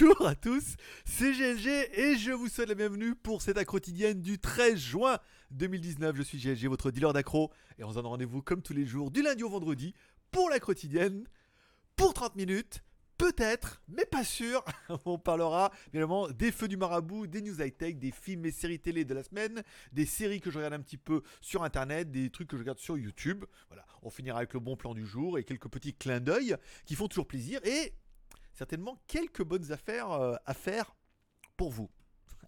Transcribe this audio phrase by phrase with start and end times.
[0.00, 4.22] Bonjour à tous, c'est GLG et je vous souhaite la bienvenue pour cette accro quotidienne
[4.22, 5.18] du 13 juin
[5.50, 6.16] 2019.
[6.16, 9.10] Je suis GLG, votre dealer d'accro, et on se donne rendez-vous comme tous les jours
[9.10, 9.92] du lundi au vendredi
[10.30, 11.24] pour la quotidienne
[11.94, 12.82] pour 30 minutes.
[13.18, 14.64] Peut-être, mais pas sûr.
[15.04, 19.04] On parlera évidemment des feux du marabout, des news high-tech, des films et séries télé
[19.04, 19.62] de la semaine,
[19.92, 22.78] des séries que je regarde un petit peu sur internet, des trucs que je regarde
[22.78, 23.44] sur YouTube.
[23.68, 26.96] Voilà, on finira avec le bon plan du jour et quelques petits clins d'œil qui
[26.96, 27.60] font toujours plaisir.
[27.64, 27.92] Et
[28.54, 30.94] certainement quelques bonnes affaires euh, à faire
[31.56, 31.90] pour vous.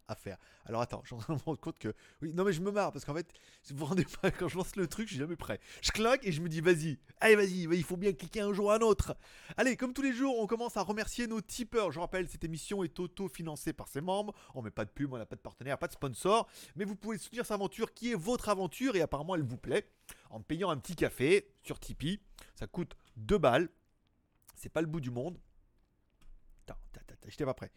[0.06, 0.36] À faire.
[0.66, 1.94] Alors attends, je suis en train de me rendre compte que.
[2.20, 3.32] Non mais je me marre parce qu'en fait,
[3.70, 5.60] vous vous rendez pas, quand je lance le truc, je suis jamais prêt.
[5.80, 8.70] Je claque et je me dis vas-y, allez vas-y, il faut bien cliquer un jour
[8.70, 9.16] à un autre.
[9.56, 11.90] Allez, comme tous les jours, on commence à remercier nos tipeurs.
[11.90, 14.34] Je rappelle, cette émission est auto-financée par ses membres.
[14.54, 16.48] On met pas de pub, on n'a pas de partenaire, pas de sponsor.
[16.76, 19.88] Mais vous pouvez soutenir cette aventure qui est votre aventure et apparemment elle vous plaît.
[20.28, 22.20] En payant un petit café sur Tipeee.
[22.56, 23.70] Ça coûte 2 balles.
[24.54, 25.38] C'est pas le bout du monde.
[27.28, 27.70] J'étais pas prêt.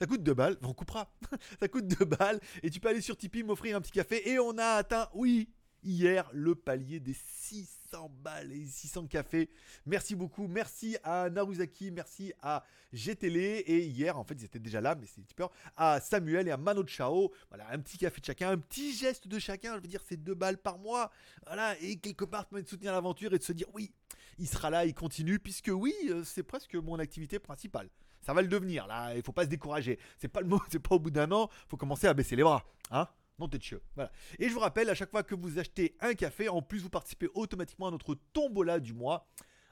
[0.00, 1.12] ça coûte 2 balles, on coupera.
[1.60, 4.38] ça coûte 2 balles et tu peux aller sur Tipeee m'offrir un petit café et
[4.38, 5.48] on a atteint, oui,
[5.82, 9.50] hier le palier des 600 balles et 600 cafés.
[9.86, 14.80] Merci beaucoup, merci à Naruzaki, merci à GTL et hier en fait ils étaient déjà
[14.80, 17.32] là mais c'est peur à Samuel et à Mano Chao.
[17.48, 20.22] Voilà, un petit café de chacun, un petit geste de chacun, je veux dire c'est
[20.22, 21.10] 2 balles par mois.
[21.46, 23.92] Voilà, et quelque part de soutenir l'aventure et de se dire oui,
[24.38, 27.88] il sera là, il continue puisque oui, euh, c'est presque mon activité principale.
[28.22, 29.98] Ça va le devenir là, il faut pas se décourager.
[30.18, 32.42] C'est pas le mot, c'est pas au bout d'un an, faut commencer à baisser les
[32.42, 33.82] bras, hein non, t'es chieux.
[33.94, 34.12] Voilà.
[34.38, 36.90] Et je vous rappelle, à chaque fois que vous achetez un café, en plus vous
[36.90, 39.26] participez automatiquement à notre tombola du mois.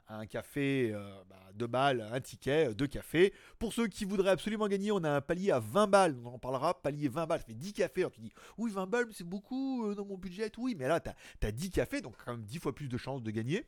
[0.08, 3.32] Un café, euh, bah, deux balles, un ticket, deux cafés.
[3.60, 6.16] Pour ceux qui voudraient absolument gagner, on a un palier à 20 balles.
[6.24, 8.00] On en parlera, palier 20 balles, ça fait 10 cafés.
[8.00, 10.50] Alors tu dis, oui, 20 balles, c'est beaucoup euh, dans mon budget.
[10.58, 13.22] Oui, mais là, t'as as 10 cafés, donc quand même 10 fois plus de chances
[13.22, 13.66] de gagner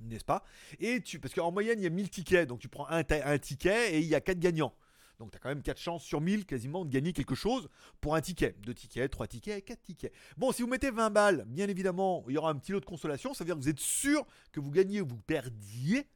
[0.00, 0.44] n'est-ce pas?
[0.78, 3.38] Et tu, parce qu'en moyenne, il y a 1000 tickets, donc tu prends un, un
[3.38, 4.74] ticket et il y a 4 gagnants.
[5.20, 7.68] Donc tu as quand même 4 chances sur 1000 quasiment de gagner quelque chose
[8.00, 8.56] pour un ticket.
[8.60, 10.12] 2 tickets, 3 tickets, 4 tickets.
[10.38, 12.86] Bon, si vous mettez 20 balles, bien évidemment, il y aura un petit lot de
[12.86, 13.34] consolation.
[13.34, 16.08] Ça veut dire que vous êtes sûr que vous gagnez ou vous perdiez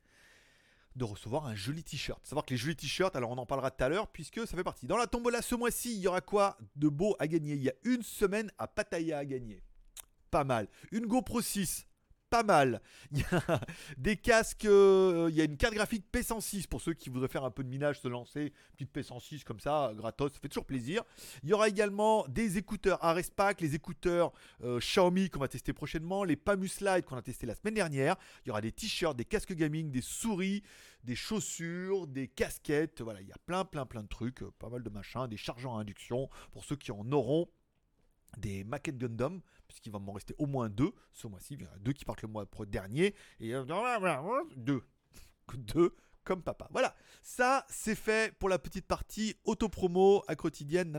[0.97, 2.25] de recevoir un joli t-shirt.
[2.25, 4.65] Savoir que les jolis t-shirts, alors on en parlera tout à l'heure, puisque ça fait
[4.65, 4.87] partie.
[4.87, 7.55] Dans la tombola ce mois-ci, il y aura quoi de beau à gagner?
[7.55, 9.63] Il y a une semaine à Pattaya à gagner.
[10.31, 10.69] Pas mal.
[10.93, 11.87] Une GoPro 6
[12.35, 12.83] pas mal.
[13.13, 13.61] Il y a
[13.97, 17.45] des casques, euh, il y a une carte graphique P106 pour ceux qui voudraient faire
[17.45, 21.05] un peu de minage, se lancer, petite P106 comme ça, gratos, ça fait toujours plaisir.
[21.45, 24.33] Il y aura également des écouteurs Arespac, les écouteurs
[24.65, 28.17] euh, Xiaomi qu'on va tester prochainement, les Pamus Lite qu'on a testé la semaine dernière.
[28.45, 30.65] Il y aura des t-shirts, des casques gaming, des souris,
[31.05, 33.01] des chaussures, des casquettes.
[33.01, 35.37] Voilà, il y a plein, plein, plein de trucs, euh, pas mal de machins, des
[35.37, 37.49] chargeurs à induction pour ceux qui en auront
[38.39, 39.41] des maquettes Gundam,
[39.75, 41.55] puisqu'il va m'en rester au moins deux ce mois-ci.
[41.55, 43.65] Il y en a deux qui partent le mois dernier, et euh,
[44.57, 44.83] deux.
[45.59, 46.69] Deux comme papa.
[46.71, 50.97] Voilà, ça c'est fait pour la petite partie auto-promo à quotidienne.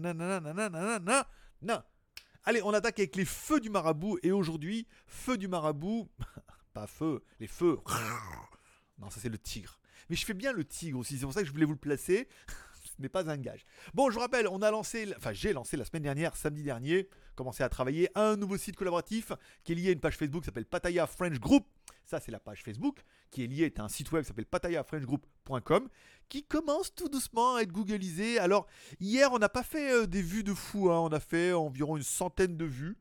[2.43, 6.07] Allez, on attaque avec les feux du marabout, et aujourd'hui, feu du marabout,
[6.73, 7.79] pas feu, les feux.
[8.99, 9.79] Non, ça c'est le tigre.
[10.09, 11.79] Mais je fais bien le tigre aussi, c'est pour ça que je voulais vous le
[11.79, 12.27] placer
[12.99, 13.65] n'est pas un gage.
[13.93, 17.63] Bon, je rappelle, on a lancé, enfin j'ai lancé la semaine dernière, samedi dernier, commencé
[17.63, 19.31] à travailler un nouveau site collaboratif
[19.63, 21.65] qui est lié à une page Facebook qui s'appelle Pataya French Group.
[22.05, 25.89] Ça, c'est la page Facebook qui est liée à un site web qui s'appelle patayafrenchgroup.com
[26.29, 28.39] qui commence tout doucement à être googlisé.
[28.39, 28.67] Alors,
[28.99, 30.99] hier, on n'a pas fait euh, des vues de fou, hein.
[30.99, 32.97] on a fait environ une centaine de vues.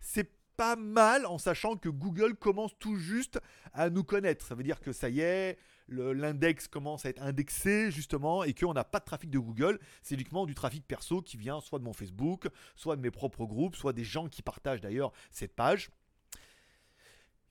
[0.00, 3.40] C'est pas mal en sachant que Google commence tout juste
[3.72, 4.46] à nous connaître.
[4.46, 5.58] Ça veut dire que ça y est,
[5.92, 10.14] l'index commence à être indexé justement et qu'on n'a pas de trafic de Google, c'est
[10.14, 13.76] uniquement du trafic perso qui vient soit de mon Facebook, soit de mes propres groupes,
[13.76, 15.90] soit des gens qui partagent d'ailleurs cette page.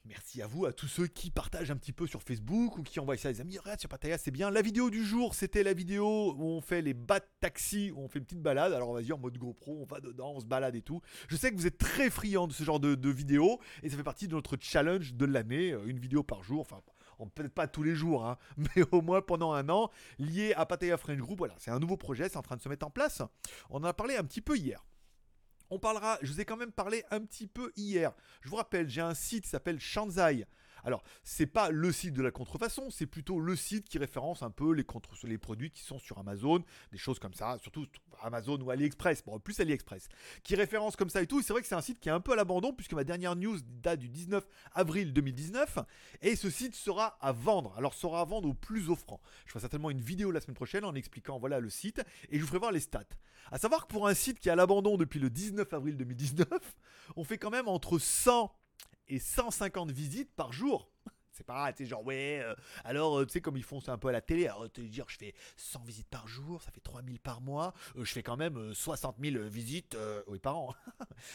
[0.06, 3.00] Merci à vous, à tous ceux qui partagent un petit peu sur Facebook ou qui
[3.00, 3.60] envoient ça à des amis.
[3.60, 4.50] Regarde sur Pataya, c'est bien.
[4.50, 8.08] La vidéo du jour, c'était la vidéo où on fait les bas taxi, où on
[8.08, 8.74] fait une petite balade.
[8.74, 11.02] Alors on va dire en mode GoPro, on va dedans, on se balade et tout.
[11.28, 13.98] Je sais que vous êtes très friands de ce genre de, de vidéos et ça
[13.98, 16.62] fait partie de notre challenge de l'année, euh, une vidéo par jour.
[16.62, 16.82] Enfin,
[17.28, 18.38] peut-être pas tous les jours, hein,
[18.76, 19.90] mais au moins pendant un an,
[20.20, 21.38] lié à Pataya French Group.
[21.40, 23.22] Voilà, c'est un nouveau projet, c'est en train de se mettre en place.
[23.70, 24.86] On en a parlé un petit peu hier.
[25.70, 28.12] On parlera, je vous ai quand même parlé un petit peu hier.
[28.42, 30.46] Je vous rappelle, j'ai un site qui s'appelle Shanzai.
[30.84, 34.50] Alors, c'est pas le site de la contrefaçon, c'est plutôt le site qui référence un
[34.50, 37.86] peu les, produits qui sont sur Amazon, des choses comme ça, surtout
[38.22, 40.08] Amazon ou AliExpress, bon, plus AliExpress,
[40.44, 41.42] qui référence comme ça et tout.
[41.42, 43.36] C'est vrai que c'est un site qui est un peu à l'abandon, puisque ma dernière
[43.36, 44.44] news date du 19
[44.74, 45.80] avril 2019,
[46.22, 47.74] et ce site sera à vendre.
[47.78, 49.22] Alors, sera à vendre au plus offrant.
[49.46, 52.42] Je ferai certainement une vidéo la semaine prochaine en expliquant voilà le site, et je
[52.42, 53.04] vous ferai voir les stats.
[53.52, 56.48] À savoir que pour un site qui est à l'abandon depuis le 19 avril 2019,
[57.16, 58.54] on fait quand même entre 100
[59.12, 60.90] et 150 visites par jour.
[61.34, 62.54] C'est pas, tu genre, ouais, euh,
[62.84, 64.82] alors, euh, tu sais, comme ils font ça un peu à la télé, alors, te
[64.82, 68.22] dire, je fais 100 visites par jour, ça fait 3000 par mois, euh, je fais
[68.22, 69.98] quand même 60 000 visites,
[70.28, 70.76] oui, par an.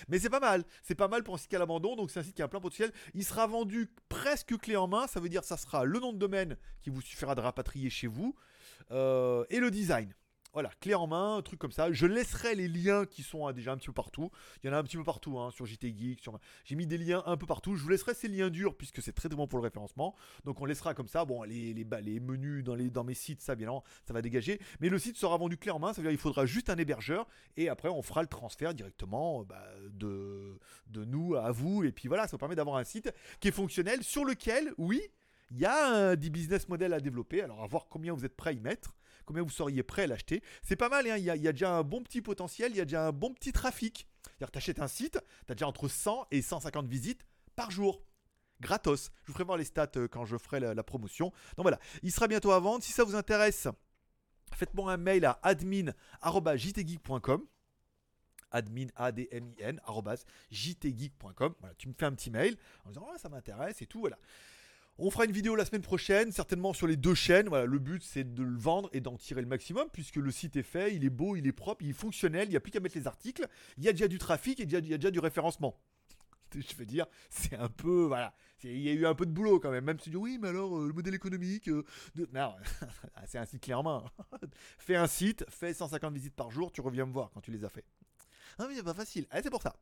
[0.09, 2.23] Mais c'est pas mal, c'est pas mal pour un site a l'abandon, donc c'est un
[2.23, 2.93] site qui a plein potentiel.
[3.15, 6.19] Il sera vendu presque clé en main, ça veut dire ça sera le nom de
[6.19, 8.37] domaine qui vous suffira de rapatrier chez vous,
[8.91, 10.15] et le design.
[10.57, 11.93] Voilà, clé en main, truc comme ça.
[11.93, 14.31] Je laisserai les liens qui sont hein, déjà un petit peu partout.
[14.65, 16.23] Il y en a un petit peu partout hein, sur JT Geek.
[16.23, 16.39] Sur...
[16.65, 17.77] J'ai mis des liens un peu partout.
[17.77, 20.15] Je vous laisserai ces liens durs puisque c'est très bon pour le référencement.
[20.47, 21.27] Donc on laissera comme ça.
[21.27, 24.59] Bon, les, les, menus dans, les, mes sites, ça bien ça va dégager.
[24.81, 25.93] Mais le site sera vendu clé en main.
[25.93, 29.45] Ça veut dire qu'il faudra juste un hébergeur et après on fera le transfert directement
[29.45, 30.59] bah, de,
[30.95, 31.85] nous à vous.
[31.85, 35.03] Et puis voilà, ça permet d'avoir un site qui est fonctionnel sur lequel, oui,
[35.51, 37.43] il y a des business models à développer.
[37.43, 40.07] Alors à voir combien vous êtes prêt à y mettre combien vous seriez prêt à
[40.07, 40.43] l'acheter.
[40.63, 42.85] C'est pas mal, hein, il y, a, déjà un bon petit potentiel, il y a
[42.85, 44.07] déjà un bon petit trafic.
[44.25, 48.03] C'est-à-dire tu achètes un site, tu as déjà entre 100 et 150 visites par jour.
[48.61, 49.11] Gratos.
[49.25, 51.27] Je vous ferai voir les stats euh, quand je ferai la, promotion.
[51.57, 52.83] Donc voilà, il sera bientôt à vendre.
[52.83, 53.69] Si ça vous intéresse,
[54.55, 57.47] faites-moi un mail à admin.jtgeek.com
[58.53, 59.81] admin a d m i n
[60.51, 63.99] jtgeek.com voilà tu me fais un petit mail en disant oh, ça m'intéresse et tout
[63.99, 64.17] voilà
[64.99, 67.49] on fera une vidéo la semaine prochaine, certainement sur les deux chaînes.
[67.49, 70.57] Voilà, le but c'est de le vendre et d'en tirer le maximum puisque le site
[70.57, 72.73] est fait, il est beau, il est propre, il est fonctionnel, il n'y a plus
[72.73, 73.47] qu'à mettre les articles.
[73.79, 75.79] Il y a déjà du trafic et il y a déjà du référencement.
[76.55, 78.05] Je veux dire, c'est un peu.
[78.07, 78.35] Voilà.
[78.63, 79.85] Il y a eu un peu de boulot quand même.
[79.85, 81.69] Même si tu dis oui, mais alors euh, le modèle économique.
[81.69, 81.85] Euh,
[83.27, 84.05] c'est un site clé en main.
[84.79, 87.65] fais un site, fais 150 visites par jour, tu reviens me voir quand tu les
[87.65, 87.85] as fait.
[88.59, 89.27] Ah mais c'est pas facile.
[89.43, 89.75] C'est pour ça.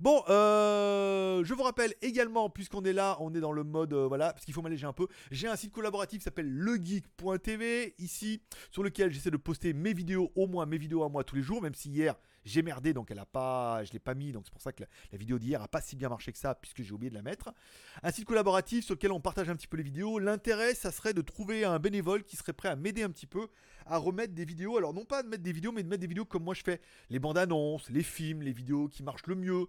[0.00, 4.06] Bon, euh, je vous rappelle également, puisqu'on est là, on est dans le mode, euh,
[4.06, 5.06] voilà, parce qu'il faut m'alléger un peu.
[5.30, 10.32] J'ai un site collaboratif qui s'appelle legeek.tv ici, sur lequel j'essaie de poster mes vidéos,
[10.34, 12.14] au moins mes vidéos à moi tous les jours, même si hier
[12.44, 14.84] j'ai merdé, donc elle a pas, je l'ai pas mis, donc c'est pour ça que
[15.12, 17.22] la, vidéo d'hier a pas si bien marché que ça, puisque j'ai oublié de la
[17.22, 17.52] mettre.
[18.02, 20.18] Un site collaboratif sur lequel on partage un petit peu les vidéos.
[20.18, 23.48] L'intérêt, ça serait de trouver un bénévole qui serait prêt à m'aider un petit peu
[23.86, 24.76] à remettre des vidéos.
[24.76, 26.62] Alors non pas de mettre des vidéos, mais de mettre des vidéos comme moi je
[26.62, 26.80] fais,
[27.10, 29.66] les bandes annonces, les films, les vidéos qui marchent le mieux,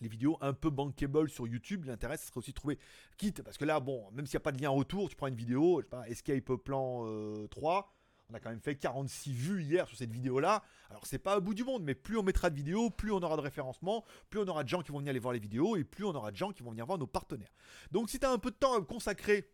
[0.00, 1.84] les vidéos un peu bankable sur YouTube.
[1.84, 2.78] L'intérêt, ce serait aussi de trouver,
[3.16, 5.26] quitte, parce que là, bon, même s'il n'y a pas de lien retour, tu prends
[5.26, 7.04] une vidéo, je sais pas, Escape Plan
[7.50, 8.03] 3, euh,
[8.34, 10.64] on a quand même fait 46 vues hier sur cette vidéo-là.
[10.90, 13.22] Alors c'est pas au bout du monde, mais plus on mettra de vidéos, plus on
[13.22, 15.76] aura de référencement, plus on aura de gens qui vont venir aller voir les vidéos,
[15.76, 17.52] et plus on aura de gens qui vont venir voir nos partenaires.
[17.92, 19.48] Donc si tu as un peu de temps à consacrer,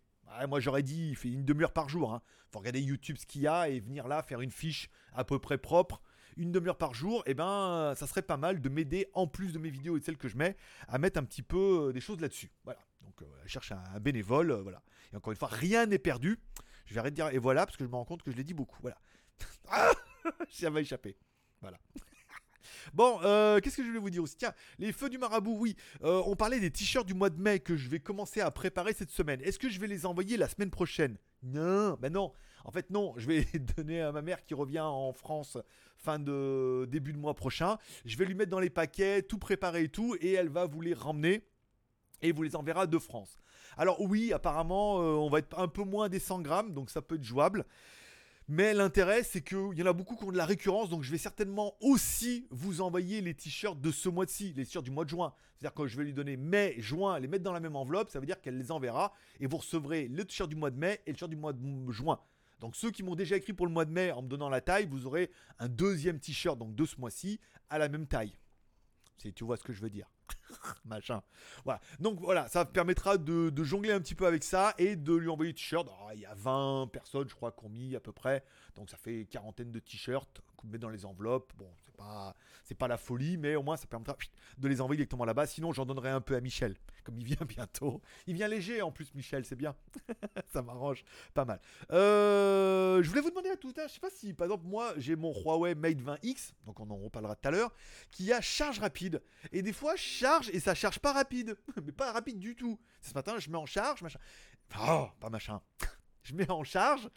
[0.49, 2.15] moi j'aurais dit, il fait une demi-heure par jour.
[2.15, 2.23] Hein.
[2.51, 5.39] Faut regarder YouTube ce qu'il y a et venir là faire une fiche à peu
[5.39, 6.01] près propre
[6.37, 9.53] une demi-heure par jour, et eh ben ça serait pas mal de m'aider en plus
[9.53, 10.57] de mes vidéos et de celles que je mets
[10.89, 12.51] à mettre un petit peu euh, des choses là-dessus.
[12.65, 12.81] Voilà.
[13.03, 14.81] Donc euh, cherche un, bénévole, euh, voilà.
[15.13, 16.39] Et encore une fois, rien n'est perdu.
[16.91, 18.37] Je vais arrêter de dire et voilà parce que je me rends compte que je
[18.37, 18.79] l'ai dit beaucoup.
[18.83, 18.99] Voilà.
[19.71, 19.93] ah
[20.51, 21.17] Ça va échapper.
[21.61, 21.79] Voilà.
[22.95, 24.37] Bon, euh, qu'est-ce que je voulais vous dire aussi?
[24.37, 25.77] Tiens, les feux du marabout, oui.
[26.03, 28.93] Euh, on parlait des t-shirts du mois de mai que je vais commencer à préparer
[28.93, 29.41] cette semaine.
[29.43, 31.17] Est-ce que je vais les envoyer la semaine prochaine?
[31.43, 32.33] Non, ben non.
[32.65, 33.15] En fait, non.
[33.17, 33.45] Je vais
[33.77, 35.59] donner à ma mère qui revient en France
[35.97, 37.77] fin de début de mois prochain.
[38.05, 40.81] Je vais lui mettre dans les paquets, tout préparer et tout, et elle va vous
[40.81, 41.45] les ramener
[42.23, 43.39] et vous les enverra de France.
[43.81, 47.01] Alors oui, apparemment, euh, on va être un peu moins des 100 grammes, donc ça
[47.01, 47.65] peut être jouable.
[48.47, 51.11] Mais l'intérêt, c'est qu'il y en a beaucoup qui ont de la récurrence, donc je
[51.11, 55.09] vais certainement aussi vous envoyer les t-shirts de ce mois-ci, les t-shirts du mois de
[55.09, 55.33] juin.
[55.57, 58.21] C'est-à-dire que je vais lui donner mai, juin, les mettre dans la même enveloppe, ça
[58.21, 61.13] veut dire qu'elle les enverra, et vous recevrez le t-shirt du mois de mai et
[61.13, 62.21] le t-shirt du mois de juin.
[62.61, 64.61] Donc ceux qui m'ont déjà écrit pour le mois de mai en me donnant la
[64.61, 67.41] taille, vous aurez un deuxième t-shirt donc de ce mois-ci
[67.71, 68.35] à la même taille.
[69.21, 70.11] Si tu vois ce que je veux dire.
[70.87, 71.23] machin.
[71.65, 71.81] Voilà.
[71.99, 75.53] Donc voilà, ça permettra de, jongler un petit peu avec ça et de lui envoyer
[75.53, 75.89] des t-shirts.
[76.15, 78.45] Il y a 20 personnes, je crois, qui ont mis à peu près.
[78.77, 81.53] Donc ça fait quarantaine de t-shirts qu'on met dans les enveloppes.
[81.59, 82.35] Bon, c'est pas,
[82.65, 84.17] c'est pas la folie, mais au moins ça permettra
[84.59, 85.47] de les envoyer directement là-bas.
[85.47, 88.01] Sinon, j'en donnerai un peu à Michel, comme il vient bientôt.
[88.27, 89.75] Il vient léger en plus, Michel, c'est bien.
[90.53, 91.61] ça m'arrange pas mal.
[91.93, 95.17] Euh, je voulais vous demander à tout je sais pas si, par exemple, moi, j'ai
[95.17, 97.75] mon Huawei Mate 20X, donc on en reparlera tout à l'heure,
[98.11, 99.23] qui a charge rapide.
[99.53, 101.57] Et des fois, charge et ça charge pas rapide.
[101.85, 102.79] Mais pas rapide du tout.
[103.01, 104.21] Ce matin, je mets en charge, machin.
[104.81, 105.61] Oh, pas machin.
[106.23, 107.09] Je mets en charge,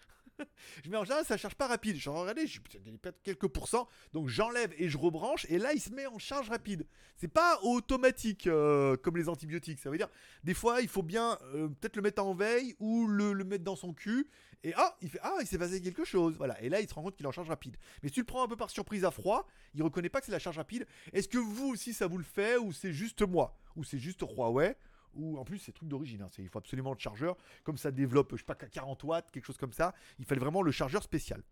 [0.83, 1.97] je mets en charge, ça charge pas rapide.
[1.97, 3.87] Je regardez, je peut-être quelques pourcents.
[4.13, 5.45] Donc j'enlève et je rebranche.
[5.49, 6.85] Et là, il se met en charge rapide.
[7.17, 9.79] C'est pas automatique euh, comme les antibiotiques.
[9.79, 10.09] Ça veut dire,
[10.43, 13.75] des fois, il faut bien euh, peut-être le mettre en veille ou le, mettre dans
[13.75, 14.27] son cul.
[14.63, 16.35] Et ah, il fait ah, il s'est passé quelque chose.
[16.37, 16.61] Voilà.
[16.61, 17.75] Et là, il se rend compte qu'il en charge rapide.
[18.01, 20.25] Mais si tu le prends un peu par surprise à froid, il reconnaît pas que
[20.25, 20.85] c'est la charge rapide.
[21.11, 23.57] Est-ce que vous aussi, ça vous le fait ou c'est juste moi?
[23.75, 24.75] Ou c'est juste Huawei?
[25.15, 28.31] Ou en plus c'est truc d'origine, hein, il faut absolument le chargeur, comme ça développe,
[28.33, 31.43] je sais pas, 40 watts, quelque chose comme ça, il fallait vraiment le chargeur spécial.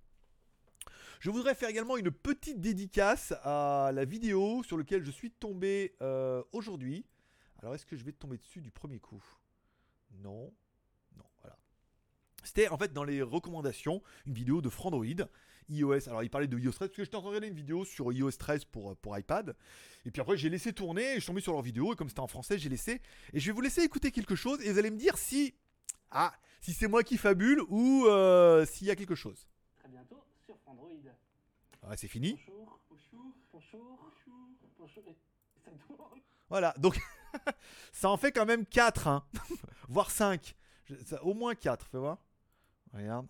[1.19, 5.95] Je voudrais faire également une petite dédicace à la vidéo sur laquelle je suis tombé
[6.01, 7.05] euh, aujourd'hui.
[7.59, 9.23] Alors est-ce que je vais tomber dessus du premier coup?
[10.13, 10.51] Non.
[11.15, 11.57] Non, voilà.
[12.43, 15.27] C'était en fait dans les recommandations une vidéo de Frandroid
[15.71, 16.07] iOS.
[16.07, 17.85] Alors il parlait de iOS 13 parce que j'étais en train de regarder une vidéo
[17.85, 19.55] sur iOS 13 pour, pour iPad.
[20.05, 22.09] Et puis après j'ai laissé tourner et je suis tombé sur leur vidéo et comme
[22.09, 23.01] c'était en français j'ai laissé.
[23.33, 25.53] Et je vais vous laisser écouter quelque chose et vous allez me dire si...
[26.11, 29.47] Ah, si c'est moi qui fabule ou euh, s'il y a quelque chose.
[29.79, 30.89] Très bientôt sur Android.
[31.87, 32.37] Ouais, c'est fini.
[32.47, 34.07] Bonjour, bonjour, bonjour,
[34.77, 35.15] bonjour.
[36.49, 36.99] Voilà, donc
[37.93, 39.23] ça en fait quand même 4, hein.
[39.87, 40.53] voire 5.
[40.85, 42.17] Je- ça- au moins 4, fais voir.
[42.93, 43.27] Regarde.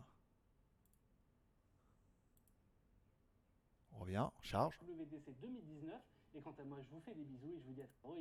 [4.01, 4.79] On revient, on charge.
[4.81, 5.93] WDC 2019.
[6.34, 8.17] Et quant à moi, je vous fais des bisous et je vous dis à Android.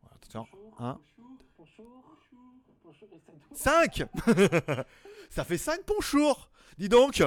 [0.00, 0.46] Voilà, attention.
[0.50, 0.98] Bonjour, Un.
[1.18, 3.08] bonjour, bonjour, bonjour, bonjour.
[3.12, 3.56] Et ça tourne.
[3.58, 4.86] 5
[5.30, 7.22] Ça fait 5 ponchours Dis donc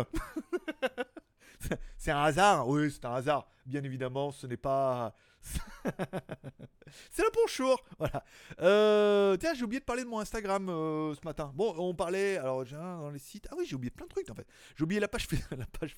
[1.98, 3.48] C'est un hasard Oui, c'est un hasard.
[3.68, 5.14] Bien évidemment, ce n'est pas...
[7.12, 8.24] c'est le ponchour Voilà.
[8.62, 11.52] Euh, tiens, j'ai oublié de parler de mon Instagram euh, ce matin.
[11.56, 12.38] Bon, on parlait...
[12.38, 13.48] Alors, j'ai dans les sites...
[13.52, 14.48] Ah oui, j'ai oublié plein de trucs, en fait.
[14.76, 15.28] J'ai oublié la page,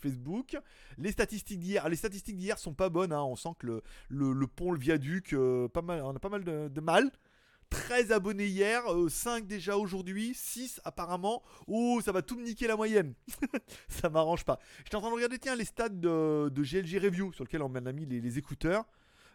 [0.02, 0.58] Facebook.
[0.98, 1.84] Les statistiques d'hier...
[1.86, 3.14] Ah, Les statistiques d'hier sont pas bonnes.
[3.14, 3.24] hein.
[3.24, 6.82] On sent que le, pont, le viaduc, euh, pas mal, on a pas mal de,
[6.82, 7.12] mal.
[7.70, 11.44] 13 abonnés hier, 5 déjà aujourd'hui, 6 apparemment.
[11.68, 13.16] Oh, ça va tout me niquer la moyenne.
[13.90, 14.60] ça m'arrange pas.
[14.84, 17.92] J'étais en train de regarder, tiens, les stats de, GLG Review, sur lequel on a
[17.92, 18.86] mis les écouteurs.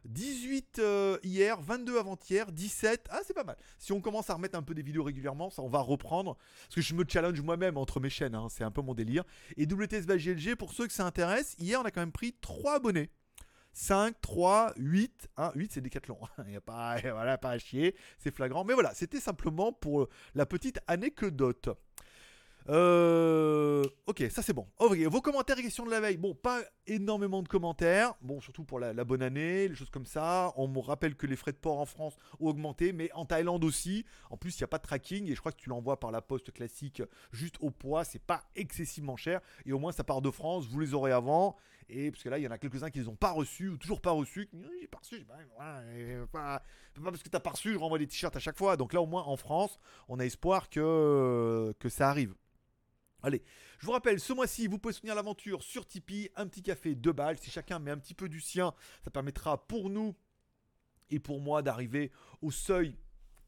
[0.05, 3.09] 18 euh, hier, 22 avant-hier, 17.
[3.11, 3.57] Ah, c'est pas mal.
[3.79, 6.37] Si on commence à remettre un peu des vidéos régulièrement, ça on va reprendre.
[6.65, 9.25] Parce que je me challenge moi-même entre mes chaînes, hein, c'est un peu mon délire.
[9.57, 10.07] Et WTS
[10.57, 13.11] pour ceux que ça intéresse, hier on a quand même pris 3 abonnés.
[13.73, 15.29] 5, 3, 8.
[15.37, 16.19] 1, 8 c'est Décathlon.
[16.45, 16.97] Il n'y a pas,
[17.39, 18.65] pas à chier, c'est flagrant.
[18.65, 21.69] Mais voilà, c'était simplement pour la petite anecdote.
[22.69, 24.67] Euh, ok, ça c'est bon.
[24.79, 26.17] Ok, vos commentaires et questions de la veille.
[26.17, 28.15] Bon, pas énormément de commentaires.
[28.21, 30.53] Bon, surtout pour la, bonne année, les choses comme ça.
[30.57, 33.65] On me rappelle que les frais de port en France ont augmenté, mais en Thaïlande
[33.65, 34.05] aussi.
[34.31, 36.11] En plus, il n'y a pas de tracking et je crois que tu l'envoies par
[36.11, 37.03] la poste classique
[37.33, 38.05] juste au poids.
[38.05, 40.67] C'est pas excessivement cher et au moins ça part de France.
[40.67, 41.57] Vous les aurez avant.
[41.93, 43.77] Et parce que là, il y en a quelques-uns qui les ont pas reçus ou
[43.77, 44.49] toujours pas reçus.
[44.81, 46.63] J'ai pas reçu, pas, ouais, pas,
[46.95, 48.77] pas parce que t'as pas reçu, je renvoie des t-shirts à chaque fois.
[48.77, 49.77] Donc là, au moins en France,
[50.09, 52.35] on a espoir que, que ça arrive.
[53.23, 53.43] Allez,
[53.79, 57.13] je vous rappelle, ce mois-ci, vous pouvez soutenir l'aventure sur Tipeee, un petit café, deux
[57.13, 57.39] balles.
[57.39, 58.73] Si chacun met un petit peu du sien,
[59.05, 60.15] ça permettra pour nous
[61.11, 62.97] et pour moi d'arriver au seuil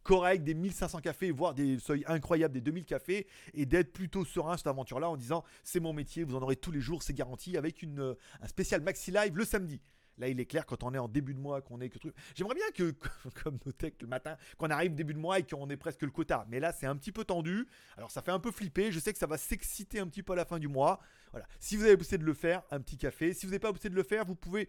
[0.02, 4.56] correct des 1500 cafés, voire des seuils incroyables des 2000 cafés, et d'être plutôt serein
[4.56, 7.56] cette aventure-là en disant c'est mon métier, vous en aurez tous les jours, c'est garanti,
[7.56, 9.80] avec euh, un spécial maxi live le samedi.
[10.18, 12.14] Là, il est clair quand on est en début de mois, qu'on est que truc.
[12.34, 12.94] J'aimerais bien que,
[13.42, 16.10] comme nos techs le matin, qu'on arrive début de mois et qu'on ait presque le
[16.10, 16.46] quota.
[16.48, 17.66] Mais là, c'est un petit peu tendu.
[17.96, 18.92] Alors, ça fait un peu flipper.
[18.92, 21.00] Je sais que ça va s'exciter un petit peu à la fin du mois.
[21.30, 21.46] Voilà.
[21.60, 23.32] Si vous avez poussé de le faire, un petit café.
[23.32, 24.68] Si vous n'avez pas poussé de le faire, vous pouvez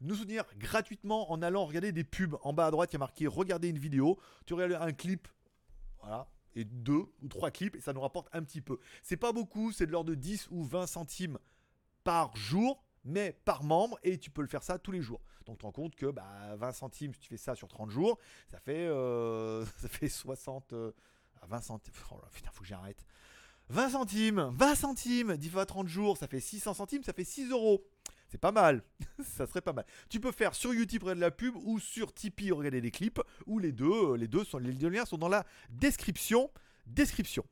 [0.00, 2.36] nous soutenir gratuitement en allant regarder des pubs.
[2.42, 4.18] En bas à droite, il y a marqué regarder une vidéo.
[4.46, 5.28] Tu regardes un clip.
[6.00, 6.28] Voilà.
[6.54, 8.78] Et deux ou trois clips et ça nous rapporte un petit peu.
[9.02, 11.38] C'est pas beaucoup, c'est de l'ordre de 10 ou 20 centimes
[12.04, 15.20] par jour, mais par membre et tu peux le faire ça tous les jours.
[15.46, 17.90] Donc tu te rends compte que bah, 20 centimes, si tu fais ça sur 30
[17.90, 18.18] jours,
[18.50, 20.72] ça fait, euh, ça fait 60...
[20.72, 20.92] euh,
[21.40, 21.94] à 20 centimes...
[22.10, 23.04] Oh là, putain, faut que j'arrête.
[23.68, 27.50] 20 centimes 20 centimes 10 fois 30 jours, ça fait 600 centimes, ça fait 6
[27.50, 27.84] euros.
[28.28, 28.82] C'est pas mal.
[29.22, 29.84] ça serait pas mal.
[30.08, 33.58] Tu peux faire sur YouTube de la pub ou sur Tipeee regarder des clips ou
[33.58, 34.14] les deux.
[34.14, 36.50] Les deux sont les liens sont dans la description.
[36.86, 37.44] Description.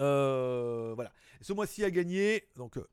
[0.00, 1.12] Euh, voilà.
[1.40, 2.88] Ce mois-ci a gagné donc euh,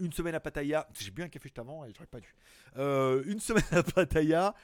[0.00, 0.88] une semaine à Pattaya.
[0.98, 2.34] J'ai bu un café juste avant et j'aurais pas dû.
[2.76, 4.54] Euh, une semaine à Pattaya.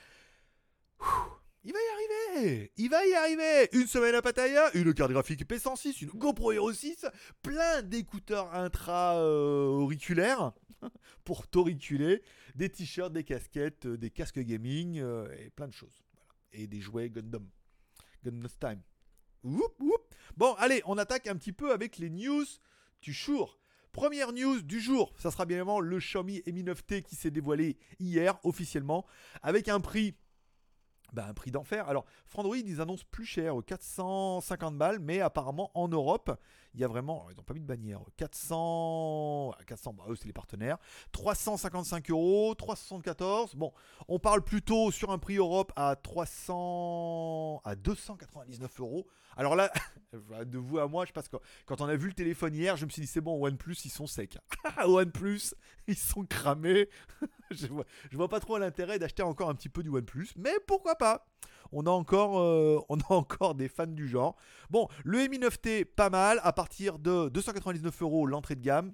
[1.65, 5.45] Il va y arriver Il va y arriver Une semaine à Pattaya, une carte graphique
[5.47, 7.07] P106, une GoPro Hero 6,
[7.43, 10.53] plein d'écouteurs intra-auriculaires
[11.25, 12.23] pour t'auriculer,
[12.55, 16.05] des t-shirts, des casquettes, euh, des casques gaming euh, et plein de choses.
[16.53, 17.49] Et des jouets Gundam.
[18.25, 18.81] Gundam Time.
[20.37, 22.45] Bon, allez, on attaque un petit peu avec les news
[23.01, 23.59] du jour.
[23.97, 27.79] Première news du jour, ça sera bien évidemment le Xiaomi Mi 9T qui s'est dévoilé
[27.99, 29.07] hier officiellement
[29.43, 30.15] avec un prix
[31.15, 31.89] bah, un prix d'enfer.
[31.89, 36.39] Alors, Frandroid, ils annoncent plus cher, 450 balles, mais apparemment en Europe,
[36.77, 40.15] il y a vraiment, ils n'ont pas mis de bannière, 400, ouais, 400, bah, eux
[40.15, 40.77] c'est les partenaires,
[41.13, 43.55] 355 euros, 374.
[43.55, 43.73] Bon,
[44.09, 49.07] on parle plutôt sur un prix Europe à 300, à 299 euros.
[49.39, 49.73] Alors là,
[50.45, 52.85] de vous à moi, je pense que quand on a vu le téléphone hier, je
[52.85, 54.37] me suis dit c'est bon, OnePlus ils sont secs.
[54.85, 55.55] OnePlus,
[55.87, 56.91] ils sont cramés.
[57.51, 60.53] je, vois, je vois pas trop l'intérêt d'acheter encore un petit peu du OnePlus, mais
[60.67, 61.27] pourquoi pas
[61.73, 64.37] on a encore, euh, on a encore des fans du genre.
[64.71, 68.93] Bon, le Mi 9T, pas mal, à partir de 299 euros l'entrée de gamme.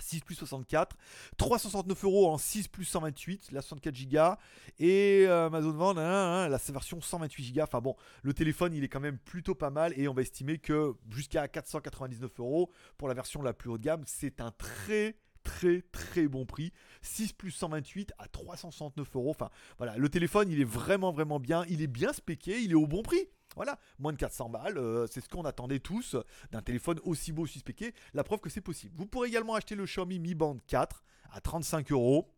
[0.00, 0.96] 6 plus 64,
[1.38, 4.36] 369 euros en 6 plus 128, la 64 Go
[4.78, 7.62] et euh, Amazon vend la version 128 Go.
[7.62, 10.58] Enfin bon, le téléphone il est quand même plutôt pas mal et on va estimer
[10.58, 15.16] que jusqu'à 499 euros pour la version la plus haut de gamme, c'est un très
[15.48, 16.72] très très bon prix.
[17.00, 19.30] 6 plus 128 à 369 euros.
[19.30, 22.74] Enfin voilà, le téléphone il est vraiment vraiment bien, il est bien spéqué, il est
[22.74, 23.28] au bon prix.
[23.56, 26.16] Voilà, moins de 400 balles, euh, c'est ce qu'on attendait tous
[26.52, 27.94] d'un téléphone aussi beau, aussi spéqué.
[28.12, 28.94] La preuve que c'est possible.
[28.96, 31.02] Vous pourrez également acheter le Xiaomi Mi Band 4
[31.32, 32.30] à 35 euros.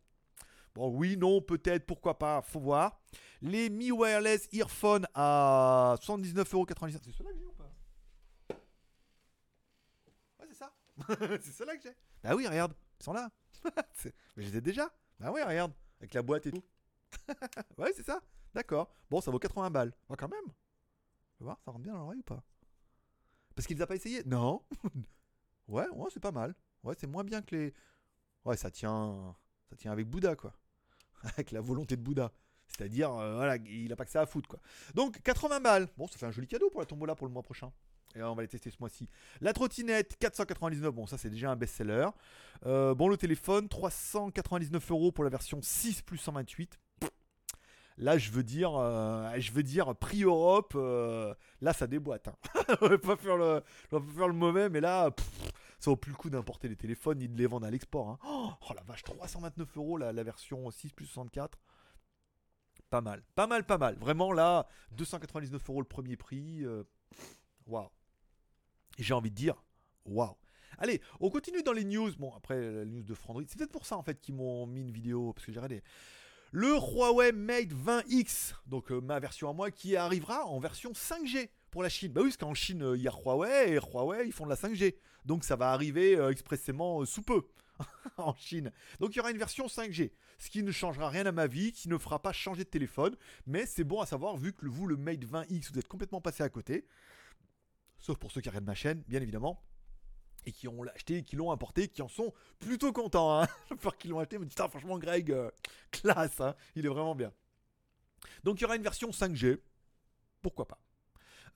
[0.73, 3.01] Bon, oui, non, peut-être, pourquoi pas, faut voir.
[3.41, 6.99] Les Mi Wireless Earphone à 79,99€.
[7.03, 7.71] C'est ceux-là que j'ai ou pas?
[10.39, 10.73] Ouais, c'est ça.
[11.41, 11.95] c'est ceux-là que j'ai.
[12.23, 12.73] Bah oui, regarde.
[13.01, 13.31] Ils sont là.
[14.05, 14.93] Mais je les ai déjà.
[15.19, 15.73] Bah ouais, regarde.
[15.99, 16.63] Avec la boîte et tout.
[17.79, 18.21] ouais, c'est ça.
[18.53, 18.93] D'accord.
[19.09, 19.91] Bon, ça vaut 80 balles.
[20.07, 20.53] Bon, quand même.
[21.35, 22.43] Tu voir, ça rentre bien dans l'oreille ou pas?
[23.55, 24.61] Parce qu'il les a pas essayé Non.
[25.67, 26.53] ouais, ouais, c'est pas mal.
[26.83, 27.73] Ouais, c'est moins bien que les.
[28.45, 29.35] Ouais, ça tient.
[29.71, 30.53] Ça tient avec Bouddha, quoi.
[31.23, 32.31] avec la volonté de Bouddha.
[32.67, 34.59] C'est-à-dire, euh, voilà, il a pas que ça à foutre, quoi.
[34.93, 35.89] Donc, 80 balles.
[35.97, 37.73] Bon, ça fait un joli cadeau pour la tombola pour le mois prochain.
[38.15, 39.07] Et on va les tester ce mois-ci.
[39.39, 40.93] La trottinette, 499.
[40.93, 42.07] Bon, ça, c'est déjà un best-seller.
[42.65, 46.79] Euh, bon, le téléphone, 399 euros pour la version 6 plus 128.
[47.97, 52.29] Là, je veux dire, euh, je veux dire, prix Europe, euh, là, ça déboîte.
[52.29, 52.35] Hein.
[52.81, 55.11] on, va pas faire le, mauvais, mais là,
[55.79, 58.09] ça vaut plus le coup d'importer les téléphones ni de les vendre à l'export.
[58.09, 58.19] Hein.
[58.25, 61.59] Oh, la vache, 329 euros la, la version 6 plus 64.
[62.89, 63.95] Pas mal, pas mal, pas mal.
[63.95, 66.65] Vraiment, là, 299 euros le premier prix.
[67.67, 67.89] Waouh.
[69.01, 69.63] J'ai envie de dire,
[70.05, 70.35] waouh.
[70.77, 72.11] Allez, on continue dans les news.
[72.17, 74.81] Bon, après, la news de Frandroid, c'est peut-être pour ça en fait qu'ils m'ont mis
[74.81, 75.83] une vidéo, parce que j'ai regardé.
[76.51, 81.49] Le Huawei Mate 20X, donc euh, ma version à moi, qui arrivera en version 5G
[81.69, 82.11] pour la Chine.
[82.11, 84.49] Bah oui, parce qu'en Chine, euh, il y a Huawei, et Huawei, ils font de
[84.49, 84.95] la 5G.
[85.25, 87.43] Donc ça va arriver euh, expressément sous peu
[88.17, 88.71] en Chine.
[88.99, 91.71] Donc il y aura une version 5G, ce qui ne changera rien à ma vie,
[91.71, 93.15] qui ne fera pas changer de téléphone,
[93.47, 96.43] mais c'est bon à savoir, vu que vous, le Mate 20X, vous êtes complètement passé
[96.43, 96.85] à côté
[98.01, 99.63] sauf pour ceux qui regardent ma chaîne, bien évidemment,
[100.45, 103.41] et qui ont acheté, qui l'ont importé, qui en sont plutôt contents.
[103.41, 103.47] Hein
[103.81, 105.49] Peur qu'ils l'ont acheté, me disent franchement Greg, euh,
[105.91, 107.31] classe, hein il est vraiment bien.
[108.43, 109.59] Donc il y aura une version 5G,
[110.41, 110.79] pourquoi pas.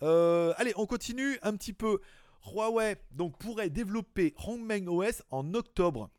[0.03, 1.99] Euh, allez, on continue un petit peu.
[2.45, 6.11] Huawei donc pourrait développer Hongmeng OS en octobre.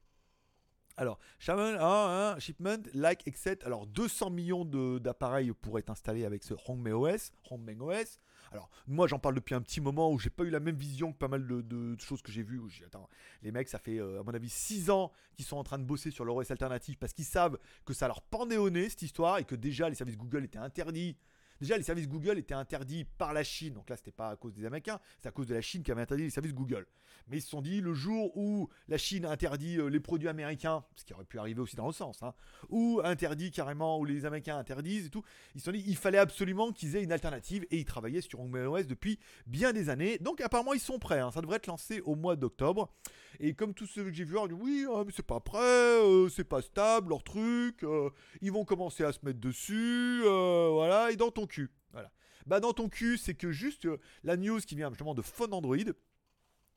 [0.96, 3.58] Alors, Shaman shipment like etc.
[3.64, 7.32] Alors, 200 millions d'appareils pourraient être installés avec ce Hongmeng OS.
[7.50, 8.18] Hongmeng OS.
[8.52, 11.12] Alors, moi, j'en parle depuis un petit moment où j'ai pas eu la même vision
[11.12, 12.58] que pas mal de, choses que j'ai vues.
[12.58, 13.08] Où attends,
[13.42, 15.84] les mecs, ça fait, euh, à mon avis, 6 ans qu'ils sont en train de
[15.84, 19.38] bosser sur l'OS alternatif parce qu'ils savent que ça leur pendait au nez cette histoire
[19.38, 21.16] et que déjà les services Google étaient interdits
[21.60, 23.74] Déjà, les services Google étaient interdits par la Chine.
[23.74, 25.90] Donc là, c'était pas à cause des Américains, c'est à cause de la Chine qui
[25.90, 26.86] avait interdit les services Google.
[27.28, 30.84] Mais ils se sont dit, le jour où la Chine interdit euh, les produits américains,
[30.94, 32.34] ce qui aurait pu arriver aussi dans le sens, hein,
[32.68, 36.18] ou interdit carrément, ou les Américains interdisent et tout, ils se sont dit, il fallait
[36.18, 40.18] absolument qu'ils aient une alternative et ils travaillaient sur OS depuis bien des années.
[40.18, 41.20] Donc apparemment, ils sont prêts.
[41.20, 41.30] Hein.
[41.32, 42.92] Ça devrait être lancé au mois d'octobre.
[43.40, 45.58] Et comme tous ceux que j'ai vus, on dit oui, hein, mais c'est pas prêt,
[45.60, 51.10] euh, c'est pas stable leur truc, euh, ils vont commencer à se mettre dessus, voilà,
[51.10, 51.70] et dans ton cul.
[51.92, 52.10] Voilà.
[52.46, 55.52] Bah dans ton cul, c'est que juste euh, la news qui vient justement de Phone
[55.52, 55.76] Android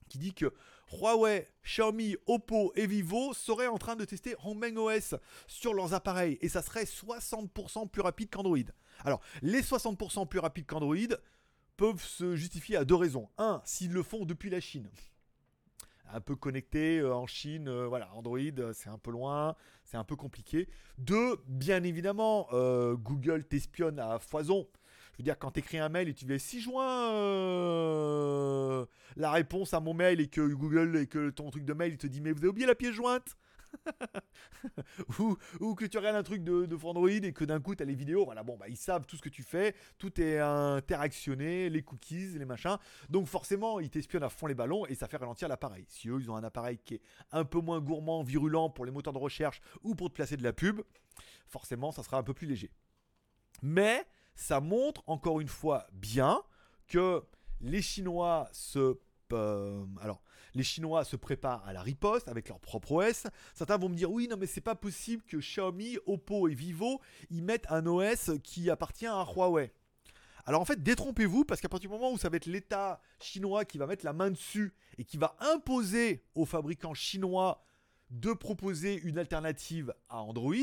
[0.09, 0.51] qui dit que
[0.91, 5.13] Huawei, Xiaomi, Oppo et Vivo seraient en train de tester Hongmeng OS
[5.45, 8.57] sur leurs appareils et ça serait 60% plus rapide qu'Android.
[9.05, 11.15] Alors, les 60% plus rapides qu'Android
[11.77, 13.29] peuvent se justifier à deux raisons.
[13.37, 14.89] Un, s'ils le font depuis la Chine.
[16.11, 18.39] Un peu connecté euh, en Chine, euh, voilà, Android
[18.73, 20.67] c'est un peu loin, c'est un peu compliqué.
[20.97, 24.67] Deux, bien évidemment, Google t'espionne à foison
[25.19, 29.79] veux dire, quand tu écris un mail et tu dis si euh, la réponse à
[29.79, 32.31] mon mail et que Google et que ton truc de mail il te dit mais
[32.31, 33.35] vous avez oublié la pièce jointe?
[35.59, 37.85] ou, que tu regardes un truc de, de Android et que d'un coup tu as
[37.85, 41.69] les vidéos, voilà, bon, bah ils savent tout ce que tu fais, tout est interactionné,
[41.69, 42.77] les cookies, les machins,
[43.09, 45.85] donc forcément ils t'espionnent à fond les ballons et ça fait ralentir l'appareil.
[45.87, 47.01] Si eux ils ont un appareil qui est
[47.31, 50.43] un peu moins gourmand, virulent pour les moteurs de recherche ou pour te placer de
[50.43, 50.81] la pub,
[51.47, 52.71] forcément ça sera un peu plus léger.
[53.61, 54.05] Mais
[54.35, 56.41] ça montre encore une fois bien
[56.87, 57.23] que
[57.61, 58.97] les Chinois se
[59.33, 60.21] euh, alors,
[60.55, 63.27] les Chinois se préparent à la riposte avec leur propre OS.
[63.53, 67.01] Certains vont me dire oui, non, mais c'est pas possible que Xiaomi, Oppo et Vivo
[67.29, 69.71] y mettent un OS qui appartient à Huawei.
[70.45, 73.65] Alors en fait, détrompez-vous parce qu'à partir du moment où ça va être l'État chinois
[73.65, 77.63] qui va mettre la main dessus et qui va imposer aux fabricants chinois
[78.09, 80.55] de proposer une alternative à Android,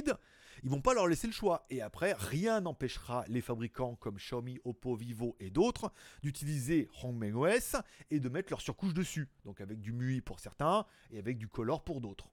[0.63, 1.67] ils vont pas leur laisser le choix.
[1.71, 5.93] Et après, rien n'empêchera les fabricants comme Xiaomi, Oppo, Vivo et d'autres
[6.23, 7.77] d'utiliser Hongmeng OS
[8.11, 9.29] et de mettre leur surcouche dessus.
[9.45, 12.31] Donc avec du MUI pour certains et avec du Color pour d'autres.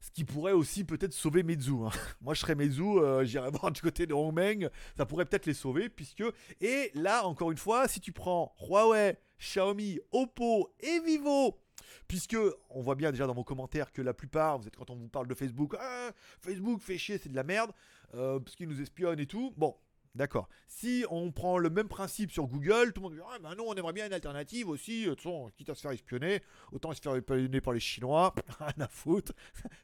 [0.00, 1.72] Ce qui pourrait aussi peut-être sauver Meizu.
[1.84, 1.90] hein.
[2.20, 4.68] Moi, je serais Meizu, euh, j'irais voir du côté de Hongmeng.
[4.96, 6.22] Ça pourrait peut-être les sauver, puisque.
[6.60, 11.58] Et là, encore une fois, si tu prends Huawei, Xiaomi, Oppo et Vivo,
[12.06, 12.36] puisque
[12.70, 15.08] on voit bien déjà dans vos commentaires que la plupart, vous êtes quand on vous
[15.08, 16.10] parle de Facebook, Ah,
[16.40, 17.72] Facebook fait chier, c'est de la merde,
[18.14, 19.52] euh, parce qu'ils nous espionnent et tout.
[19.56, 19.76] Bon,
[20.14, 20.48] D'accord.
[20.66, 23.66] Si on prend le même principe sur Google, tout le monde dit Ah, ben non,
[23.68, 25.04] on aimerait bien une alternative aussi.
[25.04, 28.34] De toute façon, quitte à se faire espionner, autant se faire espionner par les Chinois.
[28.58, 29.32] Rien à foutre.